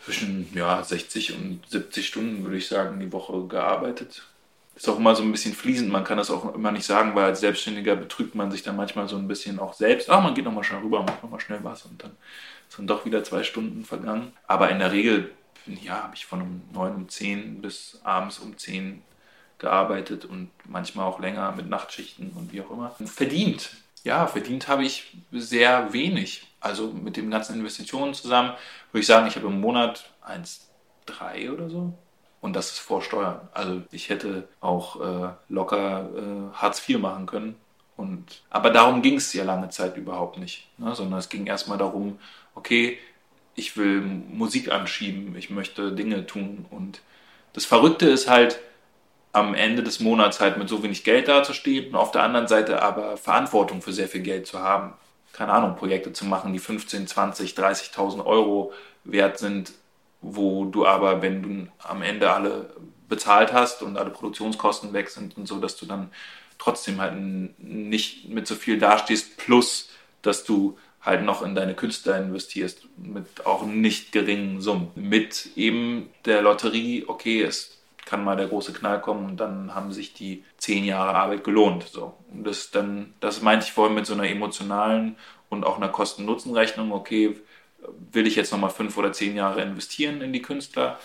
zwischen 0.04 0.50
ja, 0.54 0.82
60 0.82 1.36
und 1.36 1.62
70 1.68 2.08
Stunden, 2.08 2.44
würde 2.44 2.58
ich 2.58 2.68
sagen, 2.68 3.00
die 3.00 3.12
Woche 3.12 3.48
gearbeitet. 3.48 4.24
Ist 4.76 4.88
auch 4.88 4.98
immer 4.98 5.14
so 5.14 5.24
ein 5.24 5.32
bisschen 5.32 5.54
fließend, 5.54 5.92
man 5.92 6.06
kann 6.06 6.18
das 6.18 6.32
auch 6.32 6.56
immer 6.56 6.72
nicht 6.72 6.86
sagen, 6.86 7.14
weil 7.14 7.26
als 7.26 7.42
Selbstständiger 7.42 7.98
betrügt 7.98 8.34
man 8.34 8.50
sich 8.50 8.64
dann 8.64 8.78
manchmal 8.78 9.10
so 9.10 9.18
ein 9.18 9.28
bisschen 9.28 9.60
auch 9.60 9.74
selbst. 9.74 10.10
Ah, 10.10 10.22
man 10.22 10.34
geht 10.34 10.46
nochmal 10.46 10.64
schnell 10.64 10.80
rüber, 10.80 11.04
macht 11.04 11.22
nochmal 11.22 11.42
schnell 11.42 11.60
was 11.64 11.84
und 11.84 12.02
dann 12.02 12.12
sind 12.70 12.90
doch 12.90 13.04
wieder 13.04 13.24
zwei 13.24 13.44
Stunden 13.44 13.84
vergangen. 13.84 14.32
Aber 14.48 14.70
in 14.70 14.80
der 14.80 14.94
Regel, 14.94 15.32
ja, 15.66 16.04
habe 16.04 16.16
ich 16.16 16.26
von 16.26 16.42
um 16.42 16.62
9 16.72 16.96
um 16.96 17.10
10 17.10 17.62
bis 17.62 18.00
abends 18.04 18.40
um 18.40 18.58
10 18.58 19.02
gearbeitet 19.60 20.26
und 20.26 20.50
manchmal 20.66 21.06
auch 21.06 21.20
länger 21.20 21.52
mit 21.52 21.70
Nachtschichten 21.70 22.32
und 22.36 22.52
wie 22.52 22.62
auch 22.62 22.72
immer. 22.72 22.96
Verdient, 23.06 23.72
ja, 24.04 24.28
verdient 24.28 24.68
habe 24.68 24.84
ich 24.84 25.18
sehr 25.32 25.94
wenig. 25.94 26.48
Also 26.62 26.88
mit 26.88 27.18
den 27.18 27.30
ganzen 27.30 27.56
Investitionen 27.56 28.14
zusammen 28.14 28.54
würde 28.92 29.02
ich 29.02 29.08
sagen, 29.08 29.28
ich 29.28 29.36
habe 29.36 29.48
im 29.48 29.60
Monat 29.60 30.10
1,3 30.26 31.52
oder 31.52 31.70
so. 31.70 31.94
Und 32.42 32.56
das 32.56 32.72
ist 32.72 32.80
vor 32.80 33.02
Steuern. 33.02 33.42
Also 33.54 33.82
ich 33.92 34.10
hätte 34.10 34.48
auch 34.62 35.02
äh, 35.02 35.30
locker 35.50 36.10
äh, 36.16 36.56
Hartz 36.56 36.88
IV 36.88 37.00
machen 37.00 37.26
können. 37.26 37.56
Und, 37.98 38.44
aber 38.50 38.70
darum 38.70 39.02
ging 39.02 39.16
es 39.16 39.34
ja 39.34 39.44
lange 39.44 39.70
Zeit 39.70 39.98
überhaupt 39.98 40.38
nicht. 40.38 40.68
Ne? 40.78 40.96
Sondern 40.96 41.20
es 41.20 41.28
ging 41.28 41.48
erstmal 41.48 41.78
darum, 41.78 42.18
okay, 42.56 42.98
ich 43.56 43.76
will 43.76 44.00
Musik 44.00 44.72
anschieben, 44.72 45.36
ich 45.36 45.50
möchte 45.50 45.92
Dinge 45.92 46.26
tun. 46.26 46.66
Und 46.70 47.02
das 47.52 47.66
Verrückte 47.66 48.08
ist 48.08 48.30
halt, 48.30 48.62
am 49.32 49.54
Ende 49.54 49.84
des 49.84 50.00
Monats 50.00 50.40
halt 50.40 50.58
mit 50.58 50.70
so 50.70 50.82
wenig 50.84 51.04
Geld 51.04 51.28
dazustehen 51.28 51.90
und 51.90 51.96
auf 51.96 52.12
der 52.12 52.24
anderen 52.24 52.48
Seite 52.48 52.82
aber 52.82 53.18
Verantwortung 53.18 53.82
für 53.82 53.94
sehr 53.94 54.08
viel 54.08 54.22
Geld 54.22 54.48
zu 54.48 54.60
haben 54.60 54.94
keine 55.34 55.54
Ahnung, 55.54 55.76
Projekte 55.76 56.12
zu 56.14 56.26
machen, 56.26 56.54
die 56.54 56.60
15, 56.60 57.08
20, 57.08 57.54
30.000 57.54 58.26
Euro 58.26 58.74
wert 59.04 59.40
sind, 59.40 59.72
wo 60.22 60.66
du 60.66 60.86
aber, 60.86 61.22
wenn 61.22 61.42
du 61.42 61.68
am 61.80 62.02
Ende 62.02 62.32
alle 62.32 62.74
bezahlt 63.08 63.54
hast 63.54 63.82
und 63.82 63.98
alle 63.98 64.10
Produktionskosten 64.10 64.94
weg 64.94 65.10
sind 65.10 65.38
und 65.38 65.48
so, 65.48 65.60
dass 65.60 65.78
du 65.78 65.86
dann 65.86 66.12
trotzdem 66.58 67.00
halt 67.00 67.14
nicht 67.58 68.28
mit 68.28 68.48
so 68.48 68.56
viel 68.56 68.78
dastehst, 68.78 69.38
plus 69.38 69.90
dass 70.22 70.44
du 70.44 70.78
halt 71.02 71.24
noch 71.24 71.42
in 71.42 71.56
deine 71.56 71.74
Künstler 71.74 72.18
investierst 72.18 72.86
mit 72.98 73.46
auch 73.46 73.66
nicht 73.66 74.12
geringen 74.12 74.60
Summen. 74.60 74.92
Mit 74.96 75.52
eben 75.56 76.10
der 76.26 76.42
Lotterie, 76.42 77.06
okay, 77.08 77.42
es 77.42 77.79
kann 78.10 78.24
mal 78.24 78.36
der 78.36 78.48
große 78.48 78.74
Knall 78.74 79.00
kommen 79.00 79.26
und 79.26 79.38
dann 79.38 79.76
haben 79.76 79.92
sich 79.92 80.14
die 80.14 80.44
zehn 80.58 80.84
Jahre 80.84 81.14
Arbeit 81.14 81.44
gelohnt. 81.44 81.84
So. 81.84 82.16
Und 82.32 82.44
das 82.44 82.72
dann, 82.72 83.14
das 83.20 83.44
meinte 83.44 83.68
ich 83.68 83.72
vorhin 83.72 83.94
mit 83.94 84.08
so 84.08 84.14
einer 84.14 84.28
emotionalen 84.28 85.16
und 85.50 85.64
auch 85.64 85.78
einer 85.78 85.90
Kosten-Nutzen-Rechnung, 85.90 86.92
okay, 86.92 87.40
will 88.12 88.26
ich 88.26 88.36
jetzt 88.36 88.52
nochmal 88.52 88.72
fünf 88.72 88.98
oder 88.98 89.14
zehn 89.14 89.36
Jahre 89.36 89.62
investieren 89.62 90.22
in 90.22 90.34
die 90.34 90.42
Künstler? 90.42 91.00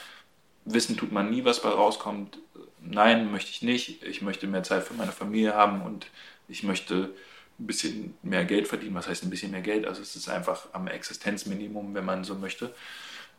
Wissen 0.64 0.96
tut 0.96 1.12
man 1.12 1.30
nie, 1.30 1.44
was 1.44 1.60
bei 1.60 1.68
rauskommt. 1.68 2.38
Nein, 2.80 3.30
möchte 3.30 3.50
ich 3.50 3.60
nicht. 3.60 4.02
Ich 4.02 4.22
möchte 4.22 4.46
mehr 4.46 4.62
Zeit 4.62 4.82
für 4.84 4.94
meine 4.94 5.12
Familie 5.12 5.54
haben 5.54 5.82
und 5.82 6.06
ich 6.48 6.62
möchte 6.62 7.10
ein 7.58 7.66
bisschen 7.66 8.14
mehr 8.22 8.46
Geld 8.46 8.66
verdienen. 8.66 8.94
Was 8.94 9.08
heißt 9.08 9.24
ein 9.24 9.30
bisschen 9.30 9.50
mehr 9.50 9.60
Geld? 9.60 9.86
Also 9.86 10.00
es 10.00 10.16
ist 10.16 10.30
einfach 10.30 10.68
am 10.72 10.86
Existenzminimum, 10.86 11.94
wenn 11.94 12.04
man 12.06 12.24
so 12.24 12.34
möchte. 12.34 12.74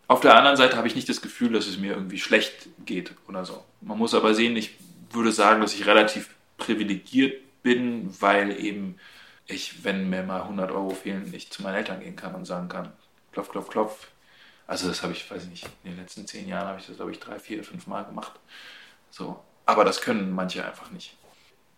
Auf 0.08 0.22
der 0.22 0.36
anderen 0.36 0.58
Seite 0.58 0.78
habe 0.78 0.88
ich 0.88 0.96
nicht 0.96 1.10
das 1.10 1.22
Gefühl, 1.22 1.54
dass 1.54 1.68
es 1.68 1.78
mir 1.78 1.94
irgendwie 1.94 2.20
schlecht 2.20 2.68
geht 2.86 3.12
oder 3.28 3.44
so. 3.46 3.63
Man 3.82 3.98
muss 3.98 4.13
aber 4.13 4.34
sehen, 4.36 4.56
ich 4.56 4.78
würde 5.12 5.32
sagen, 5.32 5.62
dass 5.62 5.74
ich 5.74 5.86
relativ 5.86 6.30
privilegiert 6.58 7.41
bin, 7.63 8.13
weil 8.20 8.63
eben 8.63 9.00
ich, 9.48 9.84
wenn 9.84 10.10
mir 10.10 10.24
mal 10.24 10.41
100 10.41 10.72
Euro 10.72 10.91
fehlen, 10.91 11.32
ich 11.34 11.52
zu 11.52 11.63
meinen 11.63 11.76
Eltern 11.76 12.00
gehen 12.00 12.15
kann 12.15 12.36
und 12.36 12.46
sagen 12.46 12.70
kann, 12.70 12.94
klopf, 13.32 13.50
klopf, 13.50 13.70
klopf. 13.70 14.08
Also 14.68 14.88
das 14.88 15.04
habe 15.04 15.13
ich, 15.13 15.30
weiß 15.30 15.44
ich 15.44 15.50
nicht, 15.50 15.65
in 15.84 15.91
den 15.91 16.00
letzten 16.00 16.26
zehn 16.26 16.48
Jahren 16.48 16.68
habe 16.68 16.80
ich 16.80 16.88
das, 16.88 16.96
glaube 16.96 17.12
ich, 17.12 17.20
drei, 17.20 17.39
vier, 17.39 17.63
fünf 17.63 17.86
Mal 17.88 18.04
gemacht. 18.04 18.34
So. 19.12 19.44
Aber 19.65 19.86
das 19.86 20.02
können 20.02 20.32
manche 20.32 20.65
einfach 20.65 20.91
nicht. 20.91 21.15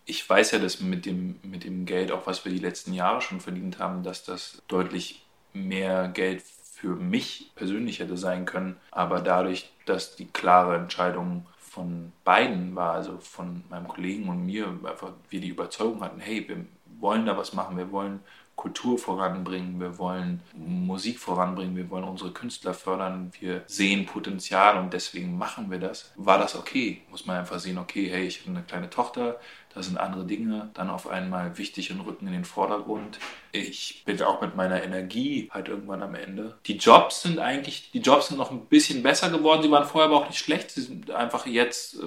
Ich 0.04 0.28
weiß 0.28 0.52
ja, 0.52 0.58
dass 0.58 0.80
mit 0.80 1.04
dem, 1.04 1.38
mit 1.42 1.64
dem 1.64 1.84
Geld, 1.84 2.12
auch 2.12 2.26
was 2.26 2.44
wir 2.44 2.52
die 2.52 2.58
letzten 2.58 2.94
Jahre 2.94 3.20
schon 3.20 3.40
verdient 3.40 3.78
haben, 3.78 4.02
dass 4.02 4.24
das 4.24 4.62
deutlich 4.68 5.22
mehr 5.52 6.08
Geld 6.08 6.42
für 6.80 6.94
mich 6.94 7.50
persönlich 7.56 7.98
hätte 7.98 8.16
sein 8.16 8.44
können. 8.44 8.76
Aber 8.92 9.20
dadurch, 9.20 9.68
dass 9.84 10.14
die 10.14 10.26
klare 10.26 10.76
Entscheidung 10.76 11.44
von 11.58 12.12
beiden 12.24 12.76
war, 12.76 12.94
also 12.94 13.18
von 13.18 13.64
meinem 13.68 13.88
Kollegen 13.88 14.28
und 14.28 14.46
mir, 14.46 14.68
einfach 14.84 15.12
wir 15.28 15.40
die 15.40 15.48
Überzeugung 15.48 16.02
hatten, 16.02 16.20
hey, 16.20 16.48
wir 16.48 16.64
wollen 17.00 17.26
da 17.26 17.36
was 17.36 17.52
machen, 17.52 17.76
wir 17.76 17.90
wollen 17.90 18.20
Kultur 18.54 18.98
voranbringen, 18.98 19.80
wir 19.80 19.98
wollen 19.98 20.40
Musik 20.54 21.18
voranbringen, 21.18 21.76
wir 21.76 21.90
wollen 21.90 22.04
unsere 22.04 22.32
Künstler 22.32 22.74
fördern, 22.74 23.30
wir 23.38 23.62
sehen 23.66 24.06
Potenzial 24.06 24.78
und 24.78 24.92
deswegen 24.92 25.36
machen 25.36 25.70
wir 25.70 25.78
das. 25.78 26.12
War 26.16 26.38
das 26.38 26.56
okay? 26.56 27.02
Muss 27.10 27.26
man 27.26 27.38
einfach 27.38 27.58
sehen, 27.58 27.78
okay, 27.78 28.08
hey, 28.08 28.26
ich 28.26 28.40
habe 28.40 28.50
eine 28.50 28.62
kleine 28.62 28.90
Tochter, 28.90 29.38
da 29.78 29.84
sind 29.84 29.96
andere 29.96 30.24
Dinge 30.24 30.70
dann 30.74 30.90
auf 30.90 31.06
einmal 31.06 31.56
wichtig 31.56 31.92
und 31.92 32.00
rücken 32.00 32.26
in 32.26 32.32
den 32.32 32.44
Vordergrund. 32.44 33.20
Ich 33.52 34.02
bin 34.04 34.20
auch 34.22 34.40
mit 34.40 34.56
meiner 34.56 34.82
Energie 34.82 35.48
halt 35.52 35.68
irgendwann 35.68 36.02
am 36.02 36.16
Ende. 36.16 36.58
Die 36.66 36.76
Jobs 36.76 37.22
sind 37.22 37.38
eigentlich, 37.38 37.92
die 37.92 38.00
Jobs 38.00 38.26
sind 38.28 38.38
noch 38.38 38.50
ein 38.50 38.66
bisschen 38.66 39.04
besser 39.04 39.30
geworden, 39.30 39.62
sie 39.62 39.70
waren 39.70 39.86
vorher 39.86 40.10
aber 40.10 40.18
auch 40.18 40.26
nicht 40.26 40.40
schlecht, 40.40 40.72
sie 40.72 40.80
sind 40.80 41.12
einfach 41.12 41.46
jetzt, 41.46 41.94
äh, 41.94 42.06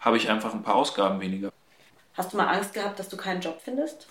habe 0.00 0.16
ich 0.16 0.30
einfach 0.30 0.54
ein 0.54 0.62
paar 0.62 0.76
Ausgaben 0.76 1.20
weniger. 1.20 1.52
Hast 2.14 2.32
du 2.32 2.38
mal 2.38 2.48
Angst 2.48 2.72
gehabt, 2.72 2.98
dass 2.98 3.10
du 3.10 3.18
keinen 3.18 3.42
Job 3.42 3.60
findest? 3.62 4.06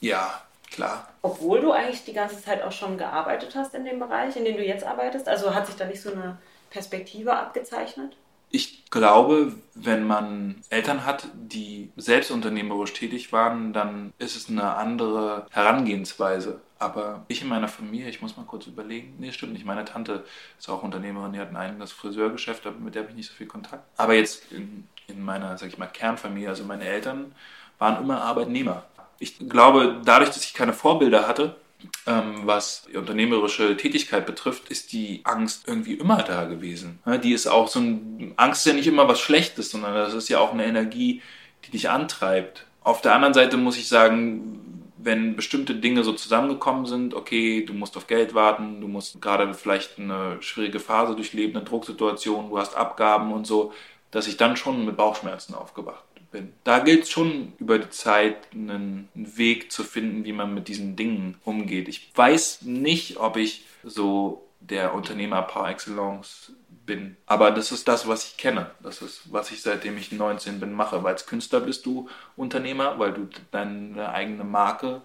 Ja, 0.00 0.40
klar. 0.70 1.08
Obwohl 1.20 1.60
du 1.60 1.72
eigentlich 1.72 2.04
die 2.04 2.14
ganze 2.14 2.42
Zeit 2.42 2.62
auch 2.62 2.72
schon 2.72 2.96
gearbeitet 2.96 3.54
hast 3.54 3.74
in 3.74 3.84
dem 3.84 3.98
Bereich, 3.98 4.34
in 4.34 4.46
dem 4.46 4.56
du 4.56 4.64
jetzt 4.64 4.84
arbeitest? 4.84 5.28
Also 5.28 5.54
hat 5.54 5.66
sich 5.66 5.76
da 5.76 5.84
nicht 5.84 6.00
so 6.00 6.10
eine 6.10 6.38
Perspektive 6.70 7.36
abgezeichnet? 7.36 8.16
Ich 8.50 8.90
glaube, 8.90 9.52
wenn 9.74 10.06
man 10.06 10.56
Eltern 10.70 11.04
hat, 11.04 11.28
die 11.34 11.90
selbst 11.96 12.30
unternehmerisch 12.30 12.92
tätig 12.92 13.32
waren, 13.32 13.72
dann 13.72 14.12
ist 14.18 14.36
es 14.36 14.48
eine 14.48 14.76
andere 14.76 15.46
Herangehensweise. 15.50 16.60
Aber 16.78 17.24
ich 17.28 17.42
in 17.42 17.48
meiner 17.48 17.68
Familie, 17.68 18.08
ich 18.08 18.22
muss 18.22 18.36
mal 18.36 18.44
kurz 18.44 18.66
überlegen, 18.66 19.14
nee, 19.18 19.32
stimmt 19.32 19.54
nicht, 19.54 19.64
meine 19.64 19.84
Tante 19.84 20.24
ist 20.58 20.68
auch 20.68 20.82
Unternehmerin, 20.82 21.32
die 21.32 21.38
hat 21.38 21.50
ein 21.50 21.56
eigenes 21.56 21.92
Friseurgeschäft, 21.92 22.64
mit 22.80 22.94
der 22.94 23.02
habe 23.02 23.10
ich 23.10 23.16
nicht 23.16 23.28
so 23.28 23.34
viel 23.34 23.46
Kontakt. 23.46 23.82
Aber 23.96 24.14
jetzt 24.14 24.52
in, 24.52 24.86
in 25.06 25.24
meiner, 25.24 25.56
sag 25.58 25.68
ich 25.68 25.78
mal, 25.78 25.86
Kernfamilie, 25.86 26.48
also 26.48 26.64
meine 26.64 26.84
Eltern 26.84 27.34
waren 27.78 28.02
immer 28.02 28.22
Arbeitnehmer 28.22 28.84
ich 29.18 29.48
glaube, 29.48 30.00
dadurch, 30.04 30.30
dass 30.30 30.44
ich 30.44 30.54
keine 30.54 30.72
Vorbilder 30.72 31.26
hatte, 31.26 31.56
was 32.04 32.86
die 32.90 32.96
unternehmerische 32.96 33.76
Tätigkeit 33.76 34.26
betrifft, 34.26 34.68
ist 34.70 34.92
die 34.92 35.20
Angst 35.24 35.64
irgendwie 35.66 35.94
immer 35.94 36.22
da 36.22 36.44
gewesen. 36.44 37.00
Die 37.22 37.32
ist 37.32 37.46
auch 37.46 37.68
so 37.68 37.80
ein, 37.80 38.32
Angst 38.36 38.66
ist 38.66 38.72
ja 38.72 38.76
nicht 38.76 38.86
immer 38.86 39.08
was 39.08 39.20
Schlechtes, 39.20 39.70
sondern 39.70 39.94
das 39.94 40.14
ist 40.14 40.28
ja 40.28 40.38
auch 40.38 40.52
eine 40.52 40.64
Energie, 40.64 41.22
die 41.64 41.70
dich 41.72 41.90
antreibt. 41.90 42.66
Auf 42.82 43.00
der 43.00 43.14
anderen 43.14 43.34
Seite 43.34 43.56
muss 43.56 43.76
ich 43.76 43.88
sagen, 43.88 44.92
wenn 44.98 45.36
bestimmte 45.36 45.74
Dinge 45.74 46.04
so 46.04 46.12
zusammengekommen 46.12 46.86
sind, 46.86 47.14
okay, 47.14 47.64
du 47.64 47.74
musst 47.74 47.96
auf 47.96 48.06
Geld 48.06 48.34
warten, 48.34 48.80
du 48.80 48.88
musst 48.88 49.20
gerade 49.20 49.52
vielleicht 49.54 49.98
eine 49.98 50.38
schwierige 50.40 50.80
Phase 50.80 51.14
durchleben, 51.14 51.56
eine 51.56 51.64
Drucksituation, 51.64 52.50
du 52.50 52.58
hast 52.58 52.76
Abgaben 52.76 53.32
und 53.32 53.46
so, 53.46 53.72
dass 54.10 54.26
ich 54.26 54.36
dann 54.36 54.56
schon 54.56 54.84
mit 54.84 54.96
Bauchschmerzen 54.96 55.54
aufgewacht 55.54 56.04
bin. 56.30 56.52
Da 56.64 56.80
gilt 56.80 57.04
es 57.04 57.10
schon 57.10 57.52
über 57.58 57.78
die 57.78 57.90
Zeit 57.90 58.36
einen 58.52 59.08
Weg 59.14 59.72
zu 59.72 59.84
finden, 59.84 60.24
wie 60.24 60.32
man 60.32 60.54
mit 60.54 60.68
diesen 60.68 60.96
Dingen 60.96 61.36
umgeht. 61.44 61.88
Ich 61.88 62.10
weiß 62.14 62.62
nicht, 62.62 63.18
ob 63.18 63.36
ich 63.36 63.64
so 63.82 64.46
der 64.60 64.94
Unternehmer 64.94 65.42
par 65.42 65.70
excellence 65.70 66.52
bin. 66.86 67.16
Aber 67.26 67.50
das 67.50 67.72
ist 67.72 67.88
das, 67.88 68.08
was 68.08 68.26
ich 68.26 68.36
kenne. 68.36 68.70
Das 68.82 69.02
ist, 69.02 69.32
was 69.32 69.50
ich 69.50 69.62
seitdem 69.62 69.98
ich 69.98 70.12
19 70.12 70.60
bin 70.60 70.72
mache. 70.72 71.02
Weil 71.02 71.14
als 71.14 71.26
Künstler 71.26 71.60
bist 71.60 71.84
du 71.86 72.08
Unternehmer, 72.36 72.98
weil 72.98 73.12
du 73.12 73.28
deine 73.50 74.10
eigene 74.10 74.44
Marke 74.44 75.02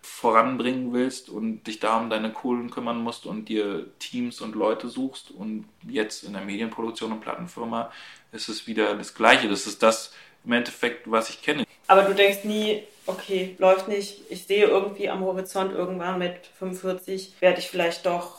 voranbringen 0.00 0.92
willst 0.92 1.28
und 1.28 1.64
dich 1.64 1.80
da 1.80 1.98
um 1.98 2.08
deine 2.08 2.32
Kohlen 2.32 2.70
kümmern 2.70 3.02
musst 3.02 3.26
und 3.26 3.48
dir 3.48 3.86
Teams 3.98 4.40
und 4.40 4.54
Leute 4.54 4.88
suchst. 4.88 5.30
Und 5.30 5.66
jetzt 5.86 6.24
in 6.24 6.32
der 6.32 6.42
Medienproduktion 6.42 7.12
und 7.12 7.20
Plattenfirma 7.20 7.90
ist 8.32 8.48
es 8.48 8.66
wieder 8.66 8.94
das 8.94 9.14
Gleiche. 9.14 9.48
Das 9.48 9.66
ist 9.66 9.82
das, 9.82 10.12
im 10.44 10.52
Endeffekt, 10.52 11.10
was 11.10 11.30
ich 11.30 11.42
kenne. 11.42 11.64
Aber 11.86 12.02
du 12.02 12.14
denkst 12.14 12.44
nie, 12.44 12.82
okay, 13.06 13.56
läuft 13.58 13.88
nicht. 13.88 14.20
Ich 14.30 14.44
sehe 14.44 14.66
irgendwie 14.66 15.08
am 15.08 15.20
Horizont 15.20 15.72
irgendwann 15.72 16.18
mit 16.18 16.46
45, 16.58 17.34
werde 17.40 17.58
ich 17.58 17.68
vielleicht 17.68 18.06
doch 18.06 18.38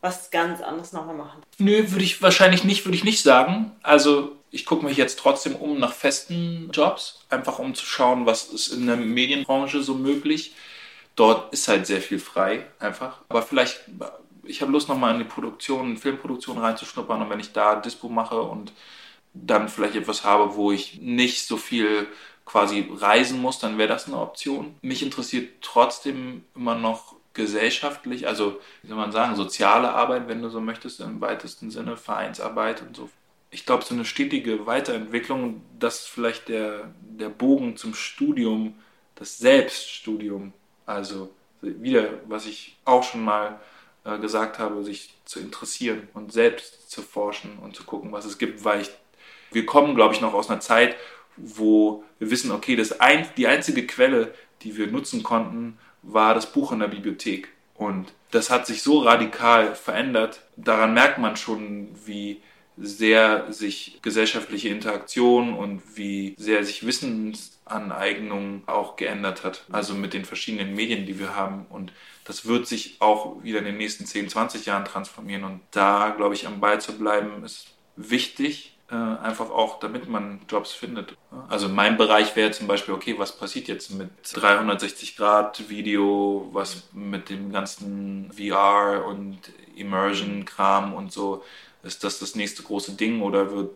was 0.00 0.30
ganz 0.30 0.60
anderes 0.60 0.92
nochmal 0.92 1.16
machen. 1.16 1.42
Nö, 1.58 1.90
würde 1.90 2.04
ich 2.04 2.22
wahrscheinlich 2.22 2.64
nicht, 2.64 2.84
würde 2.84 2.96
ich 2.96 3.04
nicht 3.04 3.22
sagen. 3.22 3.72
Also 3.82 4.36
ich 4.50 4.64
gucke 4.64 4.84
mich 4.84 4.96
jetzt 4.96 5.18
trotzdem 5.18 5.56
um 5.56 5.78
nach 5.78 5.92
festen 5.92 6.70
Jobs, 6.72 7.24
einfach 7.28 7.58
um 7.58 7.74
zu 7.74 7.84
schauen, 7.84 8.26
was 8.26 8.44
ist 8.44 8.68
in 8.68 8.86
der 8.86 8.96
Medienbranche 8.96 9.82
so 9.82 9.94
möglich. 9.94 10.54
Dort 11.16 11.52
ist 11.52 11.68
halt 11.68 11.86
sehr 11.86 12.00
viel 12.00 12.18
frei, 12.18 12.66
einfach. 12.78 13.20
Aber 13.28 13.42
vielleicht, 13.42 13.80
ich 14.44 14.60
habe 14.60 14.72
Lust 14.72 14.88
nochmal 14.88 15.12
in 15.14 15.18
die 15.18 15.24
Produktion, 15.24 15.96
Filmproduktion 15.96 16.58
reinzuschnuppern 16.58 17.22
und 17.22 17.30
wenn 17.30 17.40
ich 17.40 17.52
da 17.52 17.76
Dispo 17.76 18.08
mache 18.08 18.40
und 18.40 18.72
dann 19.44 19.68
vielleicht 19.68 19.96
etwas 19.96 20.24
habe, 20.24 20.56
wo 20.56 20.72
ich 20.72 21.00
nicht 21.00 21.46
so 21.46 21.56
viel 21.56 22.06
quasi 22.44 22.88
reisen 22.94 23.40
muss, 23.40 23.58
dann 23.58 23.76
wäre 23.76 23.88
das 23.88 24.06
eine 24.06 24.18
Option. 24.18 24.76
Mich 24.80 25.02
interessiert 25.02 25.62
trotzdem 25.62 26.44
immer 26.54 26.76
noch 26.76 27.16
gesellschaftlich, 27.34 28.26
also 28.26 28.58
wie 28.82 28.88
soll 28.88 28.96
man 28.96 29.12
sagen, 29.12 29.36
soziale 29.36 29.92
Arbeit, 29.92 30.26
wenn 30.26 30.40
du 30.40 30.48
so 30.48 30.60
möchtest, 30.60 31.00
im 31.00 31.20
weitesten 31.20 31.70
Sinne, 31.70 31.96
Vereinsarbeit 31.96 32.82
und 32.82 32.96
so. 32.96 33.10
Ich 33.50 33.66
glaube, 33.66 33.84
so 33.84 33.94
eine 33.94 34.04
stetige 34.04 34.66
Weiterentwicklung, 34.66 35.62
das 35.78 36.06
vielleicht 36.06 36.48
der, 36.48 36.94
der 37.00 37.28
Bogen 37.28 37.76
zum 37.76 37.94
Studium, 37.94 38.74
das 39.16 39.38
Selbststudium, 39.38 40.52
also 40.86 41.30
wieder, 41.60 42.08
was 42.26 42.46
ich 42.46 42.76
auch 42.84 43.02
schon 43.02 43.24
mal 43.24 43.60
äh, 44.04 44.18
gesagt 44.18 44.58
habe, 44.58 44.84
sich 44.84 45.14
zu 45.24 45.40
interessieren 45.40 46.08
und 46.14 46.32
selbst 46.32 46.90
zu 46.90 47.02
forschen 47.02 47.58
und 47.58 47.76
zu 47.76 47.84
gucken, 47.84 48.12
was 48.12 48.24
es 48.24 48.38
gibt, 48.38 48.64
weil 48.64 48.80
ich 48.82 48.90
wir 49.52 49.66
kommen, 49.66 49.94
glaube 49.94 50.14
ich, 50.14 50.20
noch 50.20 50.34
aus 50.34 50.50
einer 50.50 50.60
Zeit, 50.60 50.96
wo 51.36 52.04
wir 52.18 52.30
wissen, 52.30 52.50
okay, 52.50 52.76
das 52.76 53.00
ein, 53.00 53.26
die 53.36 53.46
einzige 53.46 53.86
Quelle, 53.86 54.34
die 54.62 54.76
wir 54.76 54.86
nutzen 54.86 55.22
konnten, 55.22 55.78
war 56.02 56.34
das 56.34 56.52
Buch 56.52 56.72
in 56.72 56.80
der 56.80 56.88
Bibliothek. 56.88 57.48
Und 57.74 58.12
das 58.30 58.50
hat 58.50 58.66
sich 58.66 58.82
so 58.82 59.00
radikal 59.00 59.74
verändert. 59.74 60.40
Daran 60.56 60.94
merkt 60.94 61.18
man 61.18 61.36
schon, 61.36 61.88
wie 62.06 62.40
sehr 62.78 63.50
sich 63.52 63.98
gesellschaftliche 64.02 64.68
Interaktion 64.68 65.54
und 65.54 65.82
wie 65.96 66.34
sehr 66.38 66.62
sich 66.64 66.86
Wissensaneignung 66.86 68.62
auch 68.66 68.96
geändert 68.96 69.44
hat. 69.44 69.64
Also 69.72 69.94
mit 69.94 70.12
den 70.12 70.24
verschiedenen 70.24 70.74
Medien, 70.74 71.06
die 71.06 71.18
wir 71.18 71.34
haben. 71.34 71.66
Und 71.70 71.92
das 72.24 72.46
wird 72.46 72.66
sich 72.66 72.96
auch 73.00 73.42
wieder 73.42 73.60
in 73.60 73.64
den 73.64 73.78
nächsten 73.78 74.04
10, 74.04 74.28
20 74.28 74.66
Jahren 74.66 74.84
transformieren. 74.84 75.44
Und 75.44 75.60
da, 75.70 76.10
glaube 76.16 76.34
ich, 76.34 76.46
am 76.46 76.60
Ball 76.60 76.80
zu 76.80 76.98
bleiben, 76.98 77.44
ist 77.44 77.68
wichtig. 77.96 78.75
Äh, 78.88 78.94
einfach 78.94 79.50
auch, 79.50 79.80
damit 79.80 80.08
man 80.08 80.40
Jobs 80.48 80.72
findet. 80.72 81.16
Also 81.48 81.68
mein 81.68 81.96
Bereich 81.96 82.36
wäre 82.36 82.52
zum 82.52 82.68
Beispiel, 82.68 82.94
okay, 82.94 83.16
was 83.18 83.36
passiert 83.36 83.66
jetzt 83.66 83.90
mit 83.90 84.10
360 84.32 85.16
Grad 85.16 85.68
Video, 85.68 86.48
was 86.52 86.84
mit 86.92 87.28
dem 87.28 87.50
ganzen 87.50 88.30
VR 88.32 89.04
und 89.04 89.40
Immersion-Kram 89.74 90.94
und 90.94 91.10
so, 91.10 91.42
ist 91.82 92.04
das 92.04 92.20
das 92.20 92.36
nächste 92.36 92.62
große 92.62 92.92
Ding 92.92 93.22
oder 93.22 93.50
wird, 93.50 93.72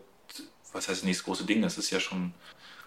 was 0.71 0.87
heißt 0.87 1.01
das 1.01 1.03
nächste 1.03 1.25
große 1.25 1.43
Ding, 1.45 1.61
das 1.61 1.77
ist 1.77 1.91
ja 1.91 1.99
schon... 1.99 2.33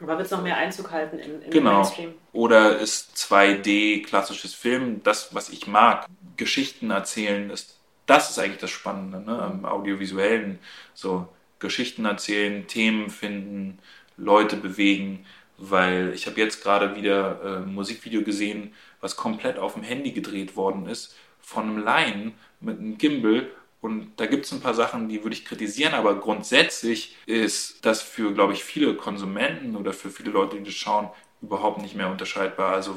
Aber 0.00 0.16
wird 0.16 0.24
es 0.24 0.30
noch 0.30 0.42
mehr 0.42 0.56
Einzug 0.56 0.90
halten 0.92 1.18
in, 1.18 1.42
in 1.42 1.50
genau. 1.50 1.70
den 1.70 1.76
Mainstream? 1.80 2.14
Oder 2.32 2.78
ist 2.78 3.16
2D 3.16 4.02
klassisches 4.02 4.54
Film 4.54 5.02
das, 5.02 5.34
was 5.34 5.50
ich 5.50 5.66
mag? 5.66 6.06
Geschichten 6.38 6.90
erzählen, 6.90 7.50
ist, 7.50 7.78
das 8.06 8.30
ist 8.30 8.38
eigentlich 8.38 8.60
das 8.60 8.70
Spannende, 8.70 9.20
ne? 9.20 9.42
am 9.42 9.66
audiovisuellen, 9.66 10.58
so 10.94 11.28
Geschichten 11.58 12.04
erzählen, 12.04 12.66
Themen 12.66 13.10
finden, 13.10 13.78
Leute 14.16 14.56
bewegen, 14.56 15.26
weil 15.58 16.12
ich 16.14 16.26
habe 16.26 16.40
jetzt 16.40 16.62
gerade 16.62 16.96
wieder 16.96 17.40
äh, 17.42 17.56
ein 17.62 17.74
Musikvideo 17.74 18.22
gesehen, 18.22 18.74
was 19.00 19.16
komplett 19.16 19.58
auf 19.58 19.74
dem 19.74 19.82
Handy 19.82 20.12
gedreht 20.12 20.56
worden 20.56 20.86
ist, 20.86 21.16
von 21.40 21.64
einem 21.64 21.78
Laien 21.78 22.32
mit 22.60 22.78
einem 22.78 22.98
Gimbal 22.98 23.50
und 23.84 24.12
da 24.16 24.24
gibt 24.24 24.46
es 24.46 24.52
ein 24.52 24.62
paar 24.62 24.72
Sachen, 24.72 25.10
die 25.10 25.22
würde 25.22 25.36
ich 25.36 25.44
kritisieren, 25.44 25.92
aber 25.92 26.18
grundsätzlich 26.18 27.18
ist 27.26 27.84
das 27.84 28.00
für, 28.00 28.32
glaube 28.32 28.54
ich, 28.54 28.64
viele 28.64 28.94
Konsumenten 28.94 29.76
oder 29.76 29.92
für 29.92 30.08
viele 30.08 30.30
Leute, 30.30 30.56
die 30.56 30.64
das 30.64 30.72
schauen, 30.72 31.10
überhaupt 31.42 31.82
nicht 31.82 31.94
mehr 31.94 32.08
unterscheidbar. 32.08 32.72
Also 32.72 32.96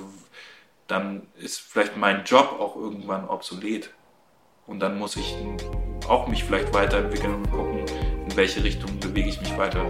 dann 0.88 1.28
ist 1.36 1.60
vielleicht 1.60 1.98
mein 1.98 2.24
Job 2.24 2.56
auch 2.58 2.78
irgendwann 2.78 3.28
obsolet. 3.28 3.90
Und 4.66 4.80
dann 4.80 4.98
muss 4.98 5.18
ich 5.18 5.36
auch 6.08 6.30
mich 6.30 6.46
vielleicht 6.46 6.74
weiterentwickeln 6.74 7.36
und 7.36 7.52
gucken, 7.52 7.77
welche 8.38 8.64
Richtung 8.64 9.00
bewege 9.00 9.30
ich 9.30 9.42
mich 9.42 9.58
weiter. 9.58 9.84